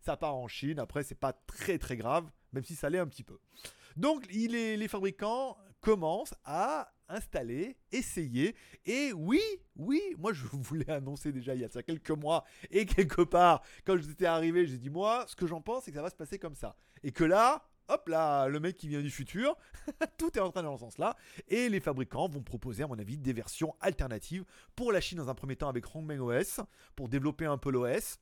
[0.00, 0.80] Ça part en Chine.
[0.80, 3.38] Après, c'est pas très très grave, même si ça l'est un petit peu.
[3.96, 8.54] Donc, il les fabricants commencent à installer, essayer.
[8.86, 9.40] Et oui,
[9.76, 12.44] oui, moi je vous l'ai annoncé déjà il y a quelques mois.
[12.70, 15.96] Et quelque part, quand j'étais arrivé, j'ai dit Moi, ce que j'en pense, c'est que
[15.96, 16.76] ça va se passer comme ça.
[17.02, 17.66] Et que là.
[17.88, 19.58] Hop là, le mec qui vient du futur,
[20.16, 21.16] tout est en train dans le sens là.
[21.48, 25.28] Et les fabricants vont proposer, à mon avis, des versions alternatives pour la Chine dans
[25.28, 26.60] un premier temps avec Hongmeng OS,
[26.96, 28.18] pour développer un peu l'OS.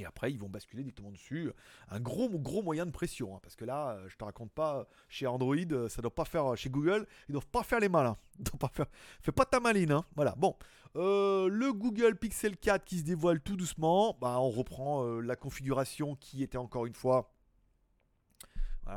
[0.00, 1.52] Et après, ils vont basculer directement dessus.
[1.88, 3.36] Un gros, gros moyen de pression.
[3.36, 6.24] hein, parce que là, euh, je te raconte pas, chez Android, euh, ça doit pas
[6.24, 6.56] faire.
[6.56, 8.16] Chez Google, ils doivent pas faire les malins.
[8.58, 8.86] Pas faire.
[9.20, 9.92] Fais pas ta maline.
[9.92, 10.04] hein.
[10.16, 10.34] Voilà.
[10.36, 10.56] Bon.
[10.96, 14.16] Euh, le Google Pixel 4 qui se dévoile tout doucement.
[14.20, 17.30] Bah, on reprend euh, la configuration qui était encore une fois.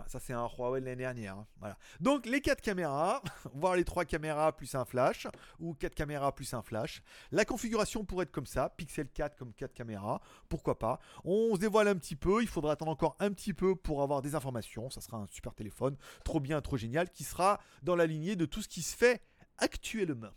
[0.07, 1.37] Ça c'est un Huawei de l'année dernière.
[1.37, 1.75] hein.
[1.99, 3.21] Donc les 4 caméras,
[3.53, 5.27] voire les 3 caméras plus un flash,
[5.59, 7.01] ou 4 caméras plus un flash.
[7.31, 10.99] La configuration pourrait être comme ça, Pixel 4 comme 4 caméras, pourquoi pas.
[11.23, 14.21] On se dévoile un petit peu, il faudra attendre encore un petit peu pour avoir
[14.21, 14.89] des informations.
[14.89, 18.45] Ça sera un super téléphone, trop bien, trop génial, qui sera dans la lignée de
[18.45, 19.21] tout ce qui se fait
[19.57, 20.31] actuellement.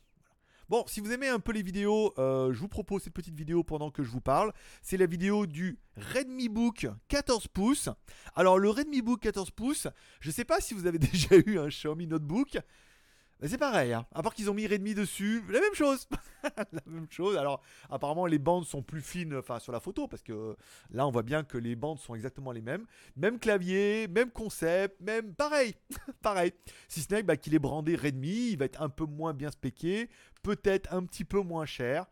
[0.68, 3.62] Bon, si vous aimez un peu les vidéos, euh, je vous propose cette petite vidéo
[3.62, 4.52] pendant que je vous parle.
[4.82, 7.88] C'est la vidéo du Redmi Book 14 pouces.
[8.34, 9.86] Alors, le Redmi Book 14 pouces,
[10.18, 12.58] je sais pas si vous avez déjà eu un Xiaomi Notebook.
[13.42, 14.06] C'est pareil, hein.
[14.14, 16.08] à part qu'ils ont mis Redmi dessus, la même chose.
[16.56, 17.36] la même chose.
[17.36, 20.56] Alors, apparemment, les bandes sont plus fines sur la photo, parce que
[20.90, 22.86] là, on voit bien que les bandes sont exactement les mêmes.
[23.14, 25.74] Même clavier, même concept, même pareil.
[26.22, 26.52] pareil.
[26.88, 29.50] Si ce n'est bah, qu'il est brandé Redmi, il va être un peu moins bien
[29.50, 30.08] spéqué,
[30.46, 32.06] peut-être un petit peu moins cher.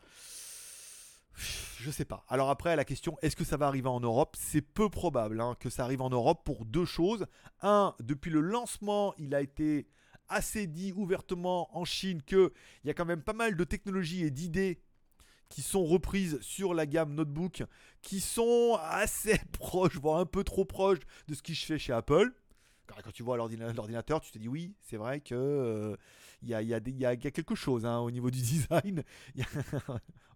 [1.78, 2.24] Je sais pas.
[2.28, 4.34] Alors après, la question, est-ce que ça va arriver en Europe?
[4.36, 7.26] C'est peu probable hein, que ça arrive en Europe pour deux choses.
[7.62, 9.86] Un, depuis le lancement, il a été
[10.28, 12.50] assez dit ouvertement en Chine qu'il
[12.84, 14.80] y a quand même pas mal de technologies et d'idées
[15.48, 17.62] qui sont reprises sur la gamme notebook,
[18.02, 21.92] qui sont assez proches, voire un peu trop proches de ce qui se fait chez
[21.92, 22.32] Apple.
[22.86, 25.96] Quand tu vois l'ordina- l'ordinateur, tu te dis oui, c'est vrai que euh,
[26.44, 29.02] il y, a, y a quelque chose hein, au niveau du design.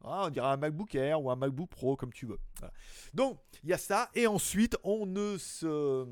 [0.05, 2.39] Ah, on dirait un MacBook Air ou un MacBook Pro, comme tu veux.
[3.13, 4.09] Donc, il y a ça.
[4.15, 6.07] Et ensuite, on ne se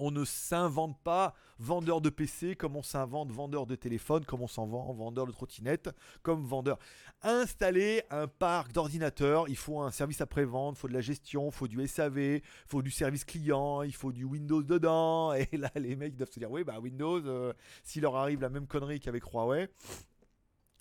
[0.00, 4.48] on ne s'invente pas vendeur de PC comme on s'invente vendeur de téléphone, comme on
[4.48, 5.90] s'en vend vendeur de trottinette,
[6.22, 6.78] comme vendeur.
[7.22, 11.52] Installer un parc d'ordinateurs, il faut un service après-vente, il faut de la gestion, il
[11.52, 15.32] faut du SAV, il faut du service client, il faut du Windows dedans.
[15.34, 17.52] Et là, les mecs doivent se dire, oui, bah Windows, euh,
[17.84, 19.68] s'il leur arrive la même connerie qu'avec Huawei.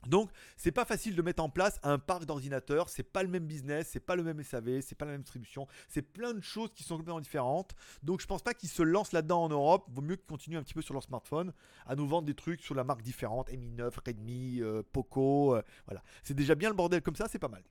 [0.08, 2.90] Donc, c'est pas facile de mettre en place un parc d'ordinateurs.
[2.90, 5.68] C'est pas le même business, c'est pas le même SAV, c'est pas la même distribution.
[5.88, 7.76] C'est plein de choses qui sont complètement différentes.
[8.04, 9.86] Donc, je pense pas qu'ils se lancent là-dedans en Europe.
[9.90, 11.54] Vaut mieux qu'ils continuent un petit peu sur leur smartphone
[11.86, 15.56] à nous vendre des trucs sur la marque différente Mi 9, Redmi, euh, Poco.
[15.56, 17.64] euh, voilà, c'est déjà bien le bordel comme ça, c'est pas mal.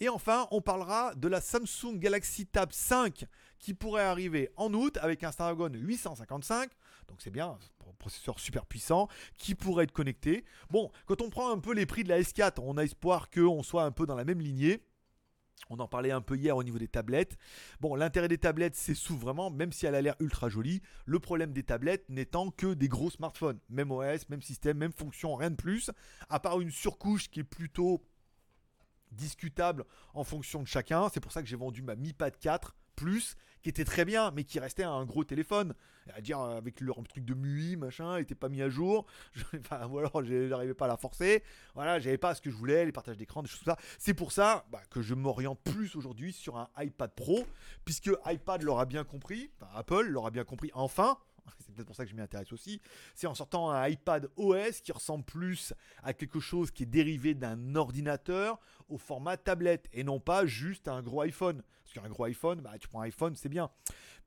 [0.00, 3.24] Et enfin, on parlera de la Samsung Galaxy Tab 5
[3.58, 6.70] qui pourrait arriver en août avec un Snapdragon 855.
[7.12, 10.46] Donc c'est bien, un processeur super puissant qui pourrait être connecté.
[10.70, 13.62] Bon, quand on prend un peu les prix de la S4, on a espoir qu'on
[13.62, 14.82] soit un peu dans la même lignée.
[15.68, 17.36] On en parlait un peu hier au niveau des tablettes.
[17.80, 19.20] Bon, l'intérêt des tablettes, c'est sous
[19.52, 23.10] même si elle a l'air ultra jolie, le problème des tablettes n'étant que des gros
[23.10, 23.60] smartphones.
[23.68, 25.90] Même OS, même système, même fonction, rien de plus.
[26.30, 28.02] À part une surcouche qui est plutôt
[29.10, 31.10] discutable en fonction de chacun.
[31.12, 34.30] C'est pour ça que j'ai vendu ma Mi Pad 4 Plus, qui était très bien,
[34.30, 35.74] mais qui restait un gros téléphone.
[36.14, 39.06] À dire, euh, avec leur truc de MUI, machin, était pas mis à jour.
[39.34, 39.44] Je-
[39.88, 41.42] ou alors, j'arrivais pas à la forcer.
[41.74, 43.76] Voilà, j'avais pas ce que je voulais, les partages d'écran, des choses ça.
[43.98, 47.44] C'est pour ça bah, que je m'oriente plus aujourd'hui sur un iPad Pro,
[47.84, 51.18] puisque iPad l'aura bien compris, enfin, Apple l'aura bien compris enfin.
[51.58, 52.80] C'est peut-être pour ça que je m'y intéresse aussi.
[53.14, 57.34] C'est en sortant un iPad OS qui ressemble plus à quelque chose qui est dérivé
[57.34, 61.62] d'un ordinateur au format tablette et non pas juste un gros iPhone.
[61.92, 63.70] Parce qu'un gros iPhone, bah, tu prends un iPhone, c'est bien.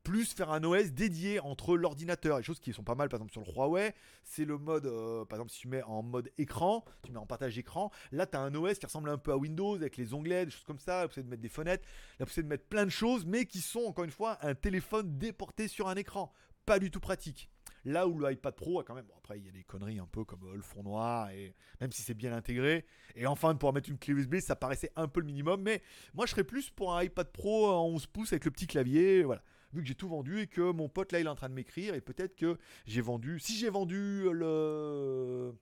[0.04, 3.32] Plus faire un OS dédié entre l'ordinateur, les choses qui sont pas mal, par exemple
[3.32, 6.86] sur le Huawei, c'est le mode, euh, par exemple si tu mets en mode écran,
[7.02, 9.38] tu mets en partage d'écran, là tu as un OS qui ressemble un peu à
[9.38, 11.88] Windows avec les onglets, des choses comme ça, la possibilité de mettre des fenêtres,
[12.20, 15.18] la possibilité de mettre plein de choses, mais qui sont encore une fois un téléphone
[15.18, 16.32] déporté sur un écran.
[16.68, 17.50] Pas du tout pratique.
[17.86, 19.06] Là où le iPad Pro a quand même.
[19.06, 20.84] Bon, après, il y a des conneries un peu comme euh, le fond
[21.32, 22.86] et même si c'est bien intégré.
[23.16, 25.62] Et enfin, de pouvoir mettre une clé USB, ça paraissait un peu le minimum.
[25.62, 25.82] Mais
[26.14, 29.24] moi, je serais plus pour un iPad Pro en 11 pouces avec le petit clavier.
[29.24, 29.44] Voilà.
[29.74, 31.54] Vu que j'ai tout vendu et que mon pote là, il est en train de
[31.54, 31.94] m'écrire.
[31.94, 33.40] Et peut-être que j'ai vendu.
[33.40, 35.54] Si j'ai vendu le.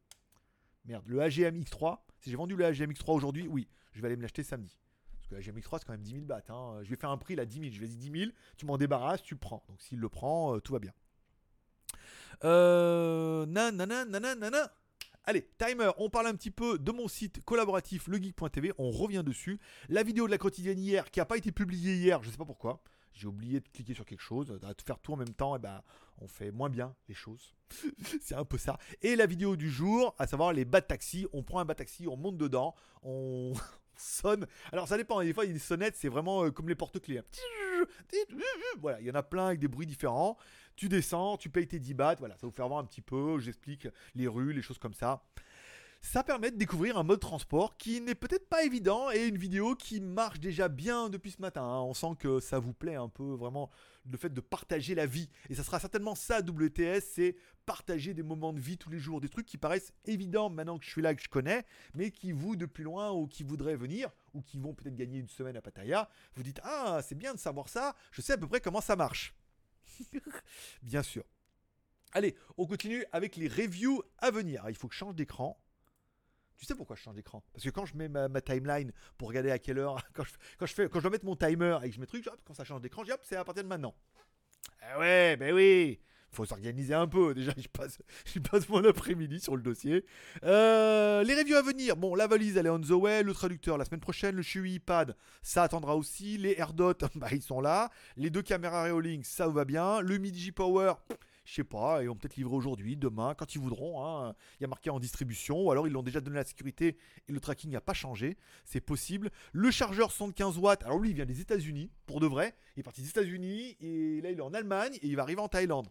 [0.86, 2.00] Merde, le AGM X3.
[2.20, 4.78] Si j'ai vendu le AGM X3 aujourd'hui, oui, je vais aller me l'acheter samedi.
[5.18, 6.42] Parce que la GMX3, c'est quand même 10 000 bahts.
[6.50, 6.80] hein.
[6.84, 7.72] Je vais faire un prix là, 10 000.
[7.74, 9.64] Je vais dire 10 000, tu m'en débarrasses, tu prends.
[9.68, 10.94] Donc s'il le prend, euh, tout va bien.
[12.44, 13.46] Euh.
[13.46, 14.72] Nanana, nanana.
[15.26, 19.58] Allez, timer, on parle un petit peu de mon site collaboratif legeek.tv, on revient dessus.
[19.88, 22.44] La vidéo de la quotidienne hier, qui n'a pas été publiée hier, je sais pas
[22.44, 22.82] pourquoi.
[23.14, 25.82] J'ai oublié de cliquer sur quelque chose, de faire tout en même temps, et ben
[26.18, 27.54] on fait moins bien les choses.
[28.22, 28.78] c'est un peu ça.
[29.02, 31.26] Et la vidéo du jour, à savoir les bas de taxi.
[31.32, 33.54] On prend un bas de taxi, on monte dedans, on
[33.96, 34.46] sonne.
[34.74, 36.76] Alors ça dépend, des fois il y a des sonnettes, c'est vraiment euh, comme les
[36.76, 37.20] porte-clés.
[37.20, 37.24] hein.
[38.80, 40.38] Voilà, il y en a plein avec des bruits différents.
[40.76, 43.40] Tu descends, tu payes tes 10 bahts, voilà, ça vous faire voir un petit peu,
[43.40, 45.24] j'explique les rues, les choses comme ça.
[46.06, 49.74] Ça permet de découvrir un mode transport qui n'est peut-être pas évident et une vidéo
[49.74, 51.64] qui marche déjà bien depuis ce matin.
[51.64, 51.80] hein.
[51.82, 53.70] On sent que ça vous plaît un peu vraiment
[54.12, 55.30] le fait de partager la vie.
[55.50, 59.22] Et ça sera certainement ça WTS, c'est partager des moments de vie tous les jours,
[59.22, 62.34] des trucs qui paraissent évidents maintenant que je suis là, que je connais, mais qui
[62.34, 65.62] vous depuis loin ou qui voudraient venir ou qui vont peut-être gagner une semaine à
[65.62, 68.82] Pattaya, vous dites ah c'est bien de savoir ça, je sais à peu près comment
[68.82, 69.34] ça marche.
[70.82, 71.24] bien sûr.
[72.12, 74.64] Allez, on continue avec les reviews à venir.
[74.70, 75.60] Il faut que je change d'écran.
[76.58, 77.44] Tu sais pourquoi je change d'écran?
[77.52, 80.66] Parce que quand je mets ma, timeline pour regarder à quelle heure, quand je, quand
[80.66, 82.82] je fais, je dois mettre mon timer et que je mets truc, quand ça change
[82.82, 83.96] d'écran, hop, c'est à partir de maintenant.
[84.82, 86.00] Eh ouais, ben oui
[86.34, 87.34] faut s'organiser un peu.
[87.36, 90.06] Déjà, je passe, mon après-midi sur le dossier.
[90.44, 91.96] Euh, les reviews à venir.
[91.96, 93.24] Bon, la valise, elle est on the way.
[93.24, 94.36] Le traducteur, la semaine prochaine.
[94.36, 96.38] Le Shui iPad, ça attendra aussi.
[96.38, 97.90] Les AirDot, bah, ils sont là.
[98.18, 100.02] Les deux caméras Reolink, ça va bien.
[100.02, 100.94] Le Midi Power,
[101.46, 104.06] je sais pas, ils vont peut-être livrer aujourd'hui, demain, quand ils voudront.
[104.06, 104.34] hein.
[104.60, 107.32] Il y a marqué en distribution, ou alors ils l'ont déjà donné la sécurité et
[107.34, 108.38] le tracking n'a pas changé.
[108.66, 109.30] C'est possible.
[109.52, 112.56] Le chargeur 75 watts, alors lui, il vient des États-Unis, pour de vrai.
[112.76, 115.42] Il est parti des États-Unis et là, il est en Allemagne et il va arriver
[115.42, 115.88] en Thaïlande.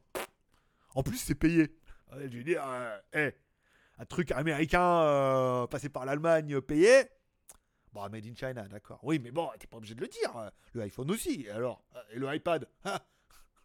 [0.94, 1.74] En plus, c'est payé.
[2.12, 3.32] Ouais, je veux dire, euh, eh,
[3.98, 7.04] un truc américain euh, passé par l'Allemagne payé.
[7.92, 9.00] Bon, made in China, d'accord.
[9.02, 10.36] Oui, mais bon, t'es pas obligé de le dire.
[10.36, 13.00] euh, Le iPhone aussi, alors euh, Et le iPad Ah,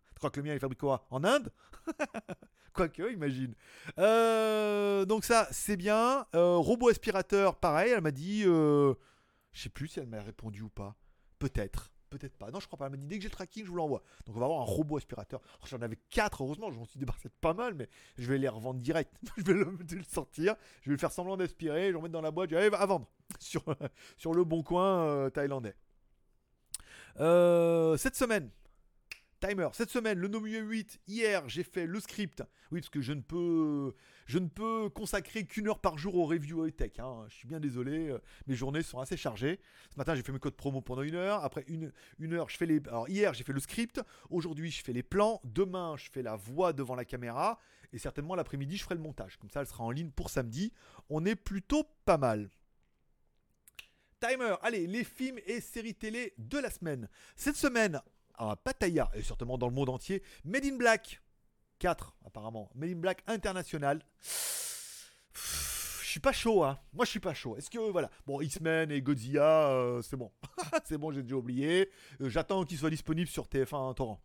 [0.10, 1.52] Tu crois que le mien, il fabrique quoi En Inde?
[2.74, 3.56] Quoique, imagine.
[4.00, 6.26] Euh, donc ça, c'est bien.
[6.36, 8.44] Euh, robot aspirateur, pareil, elle m'a dit...
[8.46, 8.94] euh,
[9.54, 10.96] je sais plus si elle m'a répondu ou pas.
[11.40, 11.90] Peut-être.
[12.10, 12.52] Peut-être pas.
[12.52, 12.86] Non, je crois pas.
[12.86, 14.02] Elle m'a dit dès que j'ai le tracking, je vous l'envoie.
[14.26, 15.42] Donc on va avoir un robot aspirateur.
[15.62, 16.72] Oh, J'en avais 4, heureusement.
[16.72, 19.14] Je m'en suis débarrassé de pas mal, mais je vais les revendre direct.
[19.38, 20.56] je vais le, sortir.
[20.82, 21.88] Je vais faire semblant d'aspirer.
[21.88, 22.50] Je vais remettre dans la boîte.
[22.50, 23.08] Je vais aller à vendre
[23.40, 23.64] sur,
[24.18, 25.76] sur le bon coin euh, thaïlandais.
[27.20, 28.50] Euh, cette semaine,
[29.40, 29.70] timer.
[29.74, 31.00] Cette semaine, le Nomu 8.
[31.08, 32.44] Hier, j'ai fait le script.
[32.72, 33.94] Oui, parce que je ne peux,
[34.26, 36.94] je ne peux consacrer qu'une heure par jour aux reviews high tech.
[37.00, 37.26] hein.
[37.30, 38.10] Je suis bien désolé.
[38.10, 39.60] euh, Mes journées sont assez chargées.
[39.92, 41.44] Ce matin, j'ai fait mes codes promo pendant une heure.
[41.44, 42.82] Après une, une heure, je fais les.
[42.88, 44.02] Alors hier, j'ai fait le script.
[44.30, 45.40] Aujourd'hui, je fais les plans.
[45.44, 47.60] Demain, je fais la voix devant la caméra.
[47.94, 49.38] Et certainement l'après-midi, je ferai le montage.
[49.38, 50.74] Comme ça, elle sera en ligne pour samedi.
[51.10, 52.50] On est plutôt pas mal.
[54.20, 57.08] Timer, allez, les films et séries télé de la semaine.
[57.36, 58.02] Cette semaine,
[58.38, 61.22] à Pattaya, et certainement dans le monde entier, Made in Black
[61.80, 62.70] 4, apparemment.
[62.76, 64.02] Made in Black International.
[65.34, 66.80] Je suis pas chaud, hein.
[66.94, 67.58] Moi, je suis pas chaud.
[67.58, 68.10] Est-ce que, voilà.
[68.26, 70.32] Bon, X-Men et Godzilla, euh, c'est bon.
[70.86, 71.92] c'est bon, j'ai déjà oublié.
[72.22, 74.20] Euh, J'attends qu'ils soient disponibles sur TF1 Torrent.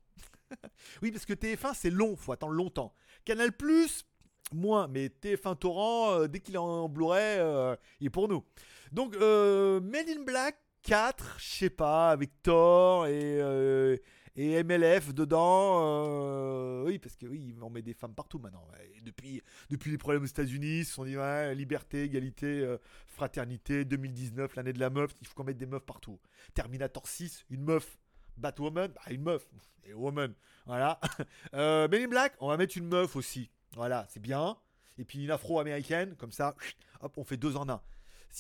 [1.02, 2.94] oui, parce que TF1, c'est long, faut attendre longtemps.
[3.24, 4.06] Canal Plus,
[4.52, 8.44] moins, mais TF1 Torrent, euh, dès qu'il est en Blu-ray, il est pour nous.
[8.92, 13.96] Donc, Made in Black 4, je sais pas, avec Thor et, euh,
[14.36, 15.80] MLF dedans.
[15.82, 18.66] euh, oui, parce que oui, on met des femmes partout maintenant.
[19.04, 21.16] depuis, les problèmes aux États-Unis, ils se sont dit
[21.54, 25.84] liberté, égalité, euh, fraternité, 2019, l'année de la meuf, il faut qu'on mette des meufs
[25.84, 26.18] partout.
[26.54, 27.98] Terminator 6, une meuf.
[28.36, 29.46] Batwoman, bah, une meuf.
[29.84, 30.34] Et woman.
[30.66, 31.00] Voilà.
[31.54, 33.50] Euh, Black, on va mettre une meuf aussi.
[33.74, 34.56] Voilà, c'est bien.
[34.98, 36.54] Et puis une afro-américaine, comme ça,
[37.00, 37.80] hop, on fait deux en un.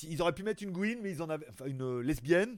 [0.02, 1.46] Ils auraient pu mettre une Gwyn, mais ils en avaient.
[1.50, 2.56] Enfin, une euh, lesbienne.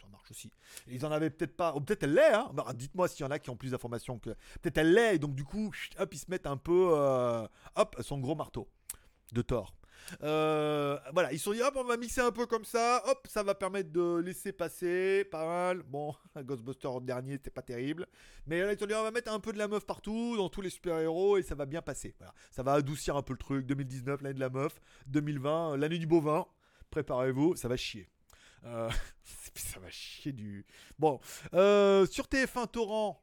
[0.00, 0.50] Ça marche aussi.
[0.88, 1.74] Ils en avaient peut-être pas.
[1.74, 2.50] Ou peut-être elle l'est, hein.
[2.54, 4.30] Bah, Dites-moi s'il y en a qui ont plus d'informations que.
[4.60, 6.90] Peut-être elle l'est, et donc du coup, hop, ils se mettent un peu.
[6.94, 8.68] euh, hop, son gros marteau
[9.32, 9.74] de Thor.
[10.22, 13.26] Euh, voilà, ils se sont dit hop, on va mixer un peu comme ça, hop,
[13.28, 15.82] ça va permettre de laisser passer, pas mal.
[15.84, 18.06] Bon, Ghostbuster dernier, c'était pas terrible,
[18.46, 20.36] mais là ils se sont dit on va mettre un peu de la meuf partout,
[20.36, 22.14] dans tous les super-héros, et ça va bien passer.
[22.18, 23.66] Voilà, ça va adoucir un peu le truc.
[23.66, 26.46] 2019, l'année de la meuf, 2020, l'année du bovin.
[26.92, 28.08] Préparez-vous, ça va chier.
[28.64, 28.88] Euh,
[29.56, 30.64] ça va chier du.
[30.98, 31.18] Bon,
[31.54, 33.18] euh, sur TF1 Torrent.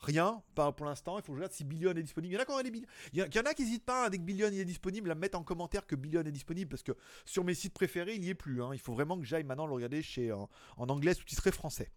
[0.00, 1.18] Rien, pas pour l'instant.
[1.18, 2.32] Il faut que je regarde si Billion est disponible.
[2.32, 4.22] Il y en a quand il y, en a qui n'hésitent pas, hein, dès que
[4.22, 6.92] Billion est disponible, à mettre en commentaire que Billion est disponible parce que
[7.24, 8.62] sur mes sites préférés, il n'y est plus.
[8.62, 8.70] hein.
[8.72, 11.90] Il faut vraiment que j'aille maintenant le regarder chez, en, en anglais sous-titré français.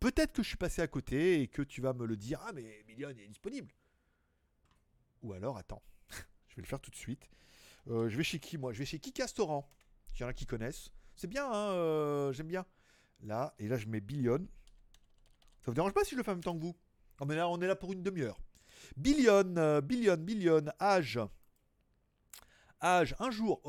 [0.00, 2.40] Peut-être que je suis passé à côté et que tu vas me le dire.
[2.44, 3.72] Ah, mais Billion est disponible.
[5.22, 5.82] Ou alors, attends,
[6.48, 7.30] je vais le faire tout de suite.
[7.88, 8.72] Euh, je vais chez qui moi?
[8.72, 9.70] Je vais chez Kiki Restaurant.
[10.14, 10.90] Il y en a qui connaissent.
[11.16, 12.64] C'est bien, hein, euh, j'aime bien.
[13.22, 14.46] Là, et là, je mets Billion.
[15.60, 16.76] Ça vous dérange pas si je le fais en même temps que vous?
[17.20, 18.40] Oh, mais là, on est là pour une demi-heure.
[18.96, 21.18] Billion, euh, Billion, Billion, âge.
[22.82, 23.62] Âge, un jour.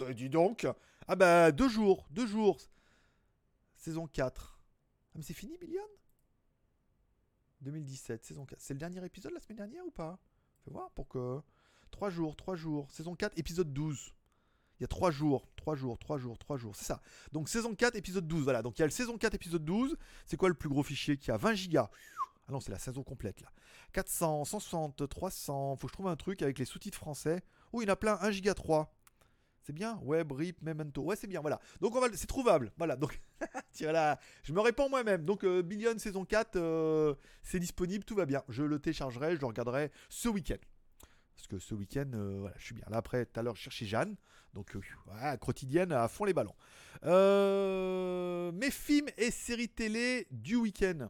[0.14, 0.66] Dis donc.
[1.06, 2.58] Ah bah, deux jours, deux jours.
[3.76, 4.58] Saison 4.
[4.58, 5.82] Ah, mais c'est fini, Billion?
[7.60, 8.60] 2017, saison 4.
[8.60, 10.18] C'est le dernier épisode la semaine dernière ou pas?
[10.64, 11.40] Fais voir pour que.
[11.90, 12.90] 3 jours, 3 jours.
[12.90, 14.12] Saison 4, épisode 12.
[14.78, 17.00] Il y a 3 jours, 3 jours, 3 jours, 3 jours, c'est ça.
[17.32, 18.44] Donc saison 4, épisode 12.
[18.44, 19.96] Voilà, donc il y a le saison 4, épisode 12.
[20.26, 21.90] C'est quoi le plus gros fichier qui a 20 gigas?
[22.48, 23.48] Ah non, c'est la saison complète là.
[23.92, 25.76] 400, 160, 300.
[25.76, 27.42] Faut que je trouve un truc avec les sous-titres français.
[27.72, 28.94] Oh, il y en a plein, 1 giga 3.
[29.68, 29.98] C'est bien?
[30.02, 31.02] Web, RIP, Memento.
[31.02, 31.60] Ouais, c'est bien, voilà.
[31.82, 32.72] Donc on va, c'est trouvable.
[32.78, 33.20] Voilà, donc
[33.72, 35.26] tiens là, je me réponds moi-même.
[35.26, 38.42] Donc euh, Billion saison 4, euh, c'est disponible, tout va bien.
[38.48, 40.56] Je le téléchargerai, je le regarderai ce week-end.
[41.34, 42.86] Parce que ce week-end, euh, voilà, je suis bien.
[42.88, 44.16] Là, après, tout à l'heure, je cherchais Jeanne.
[44.54, 46.54] Donc, euh, quotidienne à fond les ballons.
[47.04, 51.08] Euh, mes films et séries télé du week-end.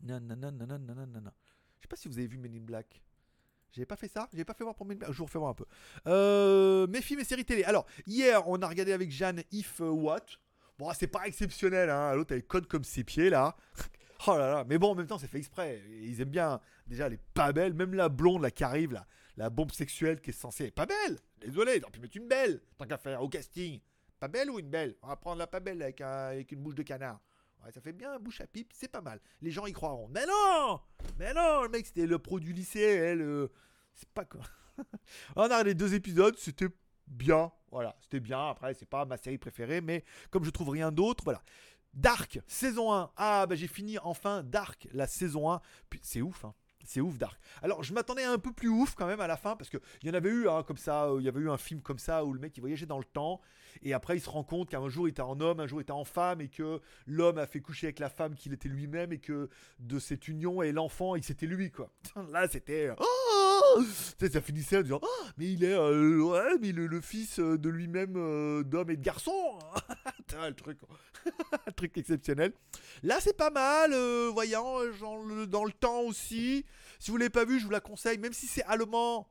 [0.00, 1.34] Nanana, nanana.
[1.78, 3.02] Je sais pas si vous avez vu Men in Black.
[3.72, 5.12] J'avais pas fait ça, j'avais pas fait voir pour Black.
[5.12, 5.64] Je vous refais voir un peu.
[6.06, 7.62] Euh, mes films et séries télé.
[7.64, 10.26] Alors, hier, on a regardé avec Jeanne If euh, What.
[10.78, 12.14] Bon, c'est pas exceptionnel, hein.
[12.14, 13.56] L'autre, elle code comme ses pieds, là.
[14.26, 15.80] Oh là là, mais bon, en même temps, c'est fait exprès.
[16.02, 16.60] Ils aiment bien.
[16.86, 17.72] Déjà, elle est pas belle.
[17.72, 19.06] Même la blonde, là, qui arrive, là,
[19.38, 20.64] la bombe sexuelle qui est censée.
[20.64, 21.18] Elle est pas belle.
[21.40, 23.80] Désolé, ils pu mettre une belle, tant qu'à faire, au casting.
[24.18, 24.96] Pas belle ou une belle?
[25.02, 27.20] On va prendre la pas belle avec, un- avec une bouche de canard.
[27.64, 29.20] Ouais, ça fait bien bouche à pipe, c'est pas mal.
[29.40, 30.08] Les gens y croiront.
[30.08, 30.80] Mais non
[31.18, 33.22] Mais non, le mec, c'était le pro du lycée, elle.
[33.22, 33.48] euh,
[33.94, 34.42] C'est pas quoi.
[35.36, 36.68] On a regardé deux épisodes, c'était
[37.06, 37.50] bien.
[37.70, 38.48] Voilà, c'était bien.
[38.48, 41.42] Après, c'est pas ma série préférée, mais comme je trouve rien d'autre, voilà.
[41.92, 43.10] Dark, saison 1.
[43.16, 45.60] Ah, bah j'ai fini enfin Dark, la saison 1.
[45.90, 46.54] Puis c'est ouf, hein.
[46.84, 47.38] C'est ouf Dark.
[47.62, 50.08] Alors je m'attendais un peu plus ouf quand même à la fin parce que il
[50.08, 51.98] y en avait eu hein, comme ça, euh, il y avait eu un film comme
[51.98, 53.40] ça où le mec il voyageait dans le temps
[53.82, 55.82] et après il se rend compte qu'un jour il était en homme, un jour il
[55.82, 59.12] était en femme et que l'homme a fait coucher avec la femme qu'il était lui-même
[59.12, 61.90] et que de cette union et l'enfant il c'était lui quoi.
[62.30, 63.29] Là c'était oh
[64.18, 67.58] Sais, ça finissait en disant Oh, mais il est euh, ouais mais le, fils euh,
[67.58, 69.32] de lui-même euh, d'homme et de garçon.
[70.32, 70.78] Le truc
[71.76, 72.52] truc exceptionnel.
[73.02, 74.78] Là, c'est pas mal, euh, voyant,
[75.48, 76.64] dans le temps aussi.
[76.98, 79.28] Si vous l'avez pas vu, je vous la conseille, même si c'est allemand.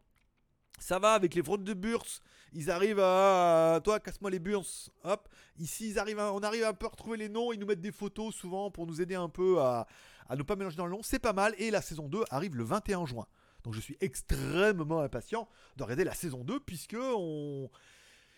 [0.79, 2.21] Ça va avec les fraudes de bourse.
[2.53, 3.79] Ils arrivent à.
[3.83, 4.89] Toi, casse-moi les bourses.
[5.03, 5.27] Hop.
[5.57, 7.51] Ici, ils arrivent on arrive un peu à retrouver les noms.
[7.51, 9.87] Ils nous mettent des photos souvent pour nous aider un peu à,
[10.27, 11.03] à ne pas mélanger dans le long.
[11.03, 11.53] C'est pas mal.
[11.57, 13.27] Et la saison 2 arrive le 21 juin.
[13.69, 16.97] Donc je suis extrêmement impatient de regarder la saison 2 puisque.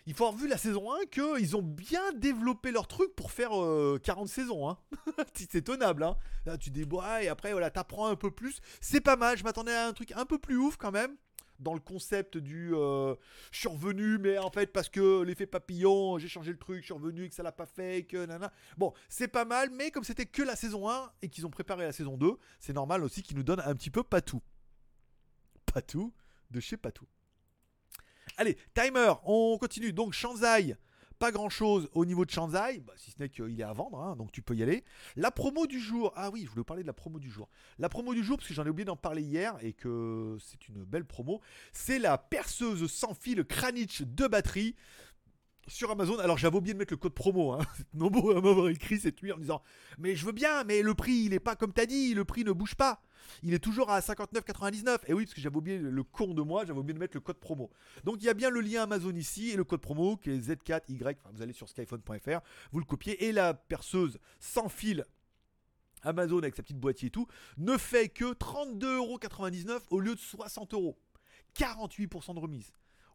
[0.04, 3.58] Il faut avoir vu la saison 1 qu'ils ont bien développé leur truc pour faire
[3.58, 4.68] euh, 40 saisons.
[4.68, 4.76] Hein.
[5.34, 6.02] c'est étonnable.
[6.02, 6.18] Hein.
[6.44, 8.60] Là, tu débois et après, voilà, t'apprends un peu plus.
[8.82, 9.38] C'est pas mal.
[9.38, 11.16] Je m'attendais à un truc un peu plus ouf quand même.
[11.60, 13.14] Dans le concept du euh,
[13.52, 13.68] je
[14.18, 17.28] mais en fait, parce que l'effet papillon, j'ai changé le truc, je suis revenu et
[17.30, 18.52] que ça l'a pas fait, que nana.
[18.76, 21.84] Bon, c'est pas mal, mais comme c'était que la saison 1 et qu'ils ont préparé
[21.84, 24.42] la saison 2, c'est normal aussi qu'ils nous donnent un petit peu Patou.
[25.72, 26.12] Patou
[26.50, 27.06] de chez Patou.
[28.36, 29.92] Allez, timer, on continue.
[29.92, 30.76] Donc, Shanzai,
[31.18, 34.00] pas grand chose au niveau de Shanzai, bah, si ce n'est qu'il est à vendre,
[34.00, 34.84] hein, donc tu peux y aller.
[35.16, 37.48] La promo du jour, ah oui, je voulais parler de la promo du jour.
[37.78, 40.68] La promo du jour, parce que j'en ai oublié d'en parler hier et que c'est
[40.68, 41.40] une belle promo,
[41.72, 44.74] c'est la perceuse sans fil Kranich de batterie
[45.68, 46.18] sur Amazon.
[46.18, 47.52] Alors j'avais oublié de mettre le code promo.
[47.52, 47.60] Hein.
[47.94, 49.62] Nombreux à m'avoir écrit cette nuit en disant
[49.98, 52.44] Mais je veux bien, mais le prix il est pas comme t'as dit, le prix
[52.44, 53.02] ne bouge pas.
[53.42, 54.98] Il est toujours à 59,99.
[55.06, 57.20] Et oui, parce que j'avais oublié le con de moi, j'avais oublié de mettre le
[57.20, 57.70] code promo.
[58.04, 60.38] Donc il y a bien le lien Amazon ici et le code promo qui est
[60.38, 61.16] Z4Y.
[61.18, 62.40] Enfin, vous allez sur skyphone.fr,
[62.72, 65.04] vous le copiez et la perceuse sans fil.
[66.04, 70.74] Amazon avec sa petite boîtier et tout ne fait que 32,99€ au lieu de 60
[70.74, 70.98] euros.
[71.56, 72.72] 48% de remise.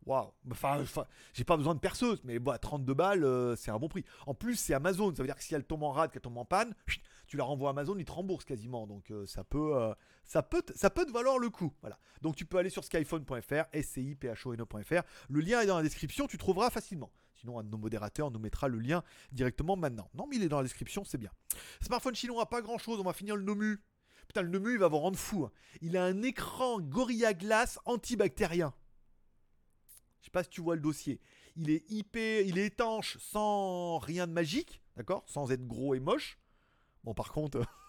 [0.08, 0.84] Waouh, enfin,
[1.34, 4.06] j'ai pas besoin de perceuse, mais bah, 32 balles, euh, c'est un bon prix.
[4.26, 6.38] En plus, c'est Amazon, ça veut dire que si elle tombe en rade, qu'elle tombe
[6.38, 6.74] en panne,
[7.28, 8.88] tu la renvoies à Amazon, ils te remboursent quasiment.
[8.88, 9.94] Donc euh, ça peut, euh,
[10.24, 11.74] ça peut, ça peut te valoir le coup.
[11.82, 12.00] Voilà.
[12.22, 15.02] Donc tu peux aller sur skyphone.fr, sciphone.fr.
[15.30, 17.12] Le lien est dans la description, tu trouveras facilement.
[17.34, 19.04] Sinon, un de nos modérateurs nous mettra le lien
[19.34, 20.10] directement maintenant.
[20.14, 21.32] Non, mais il est dans la description, c'est bien.
[21.82, 23.00] Smartphone chinois, pas grand chose.
[23.00, 23.84] On va finir le Nomu.
[24.28, 25.44] Putain, le Nomu, il va vous rendre fou.
[25.46, 25.52] hein.
[25.82, 28.74] Il a un écran Gorilla Glass antibactérien.
[30.28, 31.22] Sais pas si tu vois le dossier.
[31.56, 35.24] Il est hyper, il est étanche sans rien de magique, d'accord?
[35.26, 36.38] Sans être gros et moche.
[37.06, 37.62] Bon, par contre,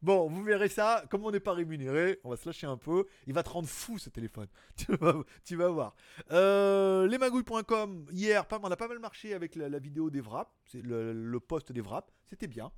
[0.00, 1.04] Bon, vous verrez ça.
[1.10, 3.06] Comme on n'est pas rémunéré, on va se lâcher un peu.
[3.26, 4.46] Il va te rendre fou ce téléphone.
[4.76, 5.96] Tu vas, tu vas voir.
[6.30, 10.52] Euh, lesmagouilles.com, hier, on a pas mal marché avec la, vidéo des wraps.
[10.74, 12.12] Le, le post des wraps.
[12.26, 12.70] C'était bien.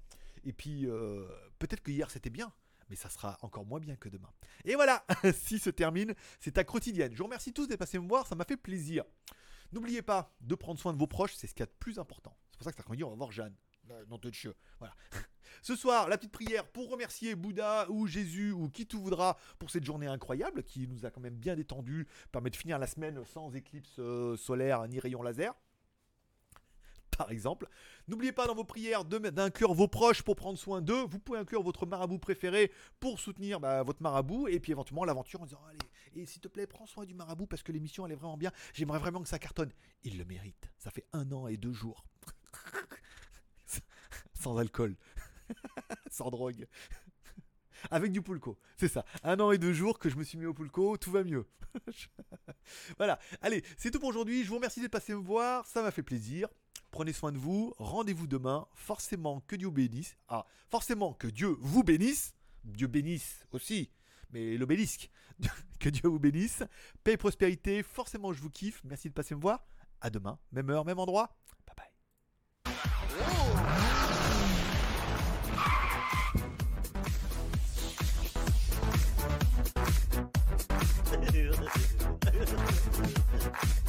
[0.44, 1.26] Et puis, euh,
[1.59, 2.50] peut-être que hier c'était bien.
[2.89, 4.30] Mais ça sera encore moins bien que demain.
[4.64, 7.12] Et voilà, si se termine, c'est ta quotidienne.
[7.12, 9.05] Je vous remercie tous d'être passés me voir, ça m'a fait plaisir.
[9.72, 11.99] N'oubliez pas de prendre soin de vos proches, c'est ce qu'il y a de plus
[11.99, 12.37] important.
[12.51, 13.55] C'est pour ça que cet après-midi, on va voir Jeanne.
[13.91, 14.55] Euh, nom de Dieu.
[14.78, 14.95] Voilà.
[15.62, 19.70] Ce soir, la petite prière pour remercier Bouddha ou Jésus ou qui tout voudra pour
[19.70, 23.24] cette journée incroyable qui nous a quand même bien détendu, permet de finir la semaine
[23.24, 25.55] sans éclipse euh, solaire ni rayon laser.
[27.16, 27.68] Par exemple,
[28.08, 31.04] n'oubliez pas dans vos prières de- d'inclure vos proches pour prendre soin d'eux.
[31.06, 35.40] Vous pouvez inclure votre marabout préféré pour soutenir bah, votre marabout et puis éventuellement l'aventure
[35.40, 35.78] en disant allez
[36.14, 38.52] et s'il te plaît prends soin du marabout parce que l'émission elle est vraiment bien.
[38.74, 39.72] J'aimerais vraiment que ça cartonne.
[40.04, 40.70] Il le mérite.
[40.78, 42.04] Ça fait un an et deux jours.
[44.34, 44.96] Sans alcool.
[46.10, 46.66] Sans drogue.
[47.90, 48.58] Avec du pulco.
[48.76, 49.04] C'est ça.
[49.22, 51.46] Un an et deux jours que je me suis mis au pulco, tout va mieux.
[52.98, 53.18] voilà.
[53.42, 54.44] Allez, c'est tout pour aujourd'hui.
[54.44, 55.66] Je vous remercie d'être passé me voir.
[55.66, 56.48] Ça m'a fait plaisir
[56.97, 61.84] prenez soin de vous, rendez-vous demain, forcément que Dieu bénisse, ah, forcément que Dieu vous
[61.84, 62.34] bénisse,
[62.64, 63.90] Dieu bénisse aussi,
[64.30, 65.11] mais l'obélisque,
[65.78, 66.62] que Dieu vous bénisse,
[67.05, 69.66] paix et prospérité, forcément je vous kiffe, merci de passer me voir,
[70.01, 71.36] à demain, même heure, même endroit,
[71.66, 71.90] bye bye.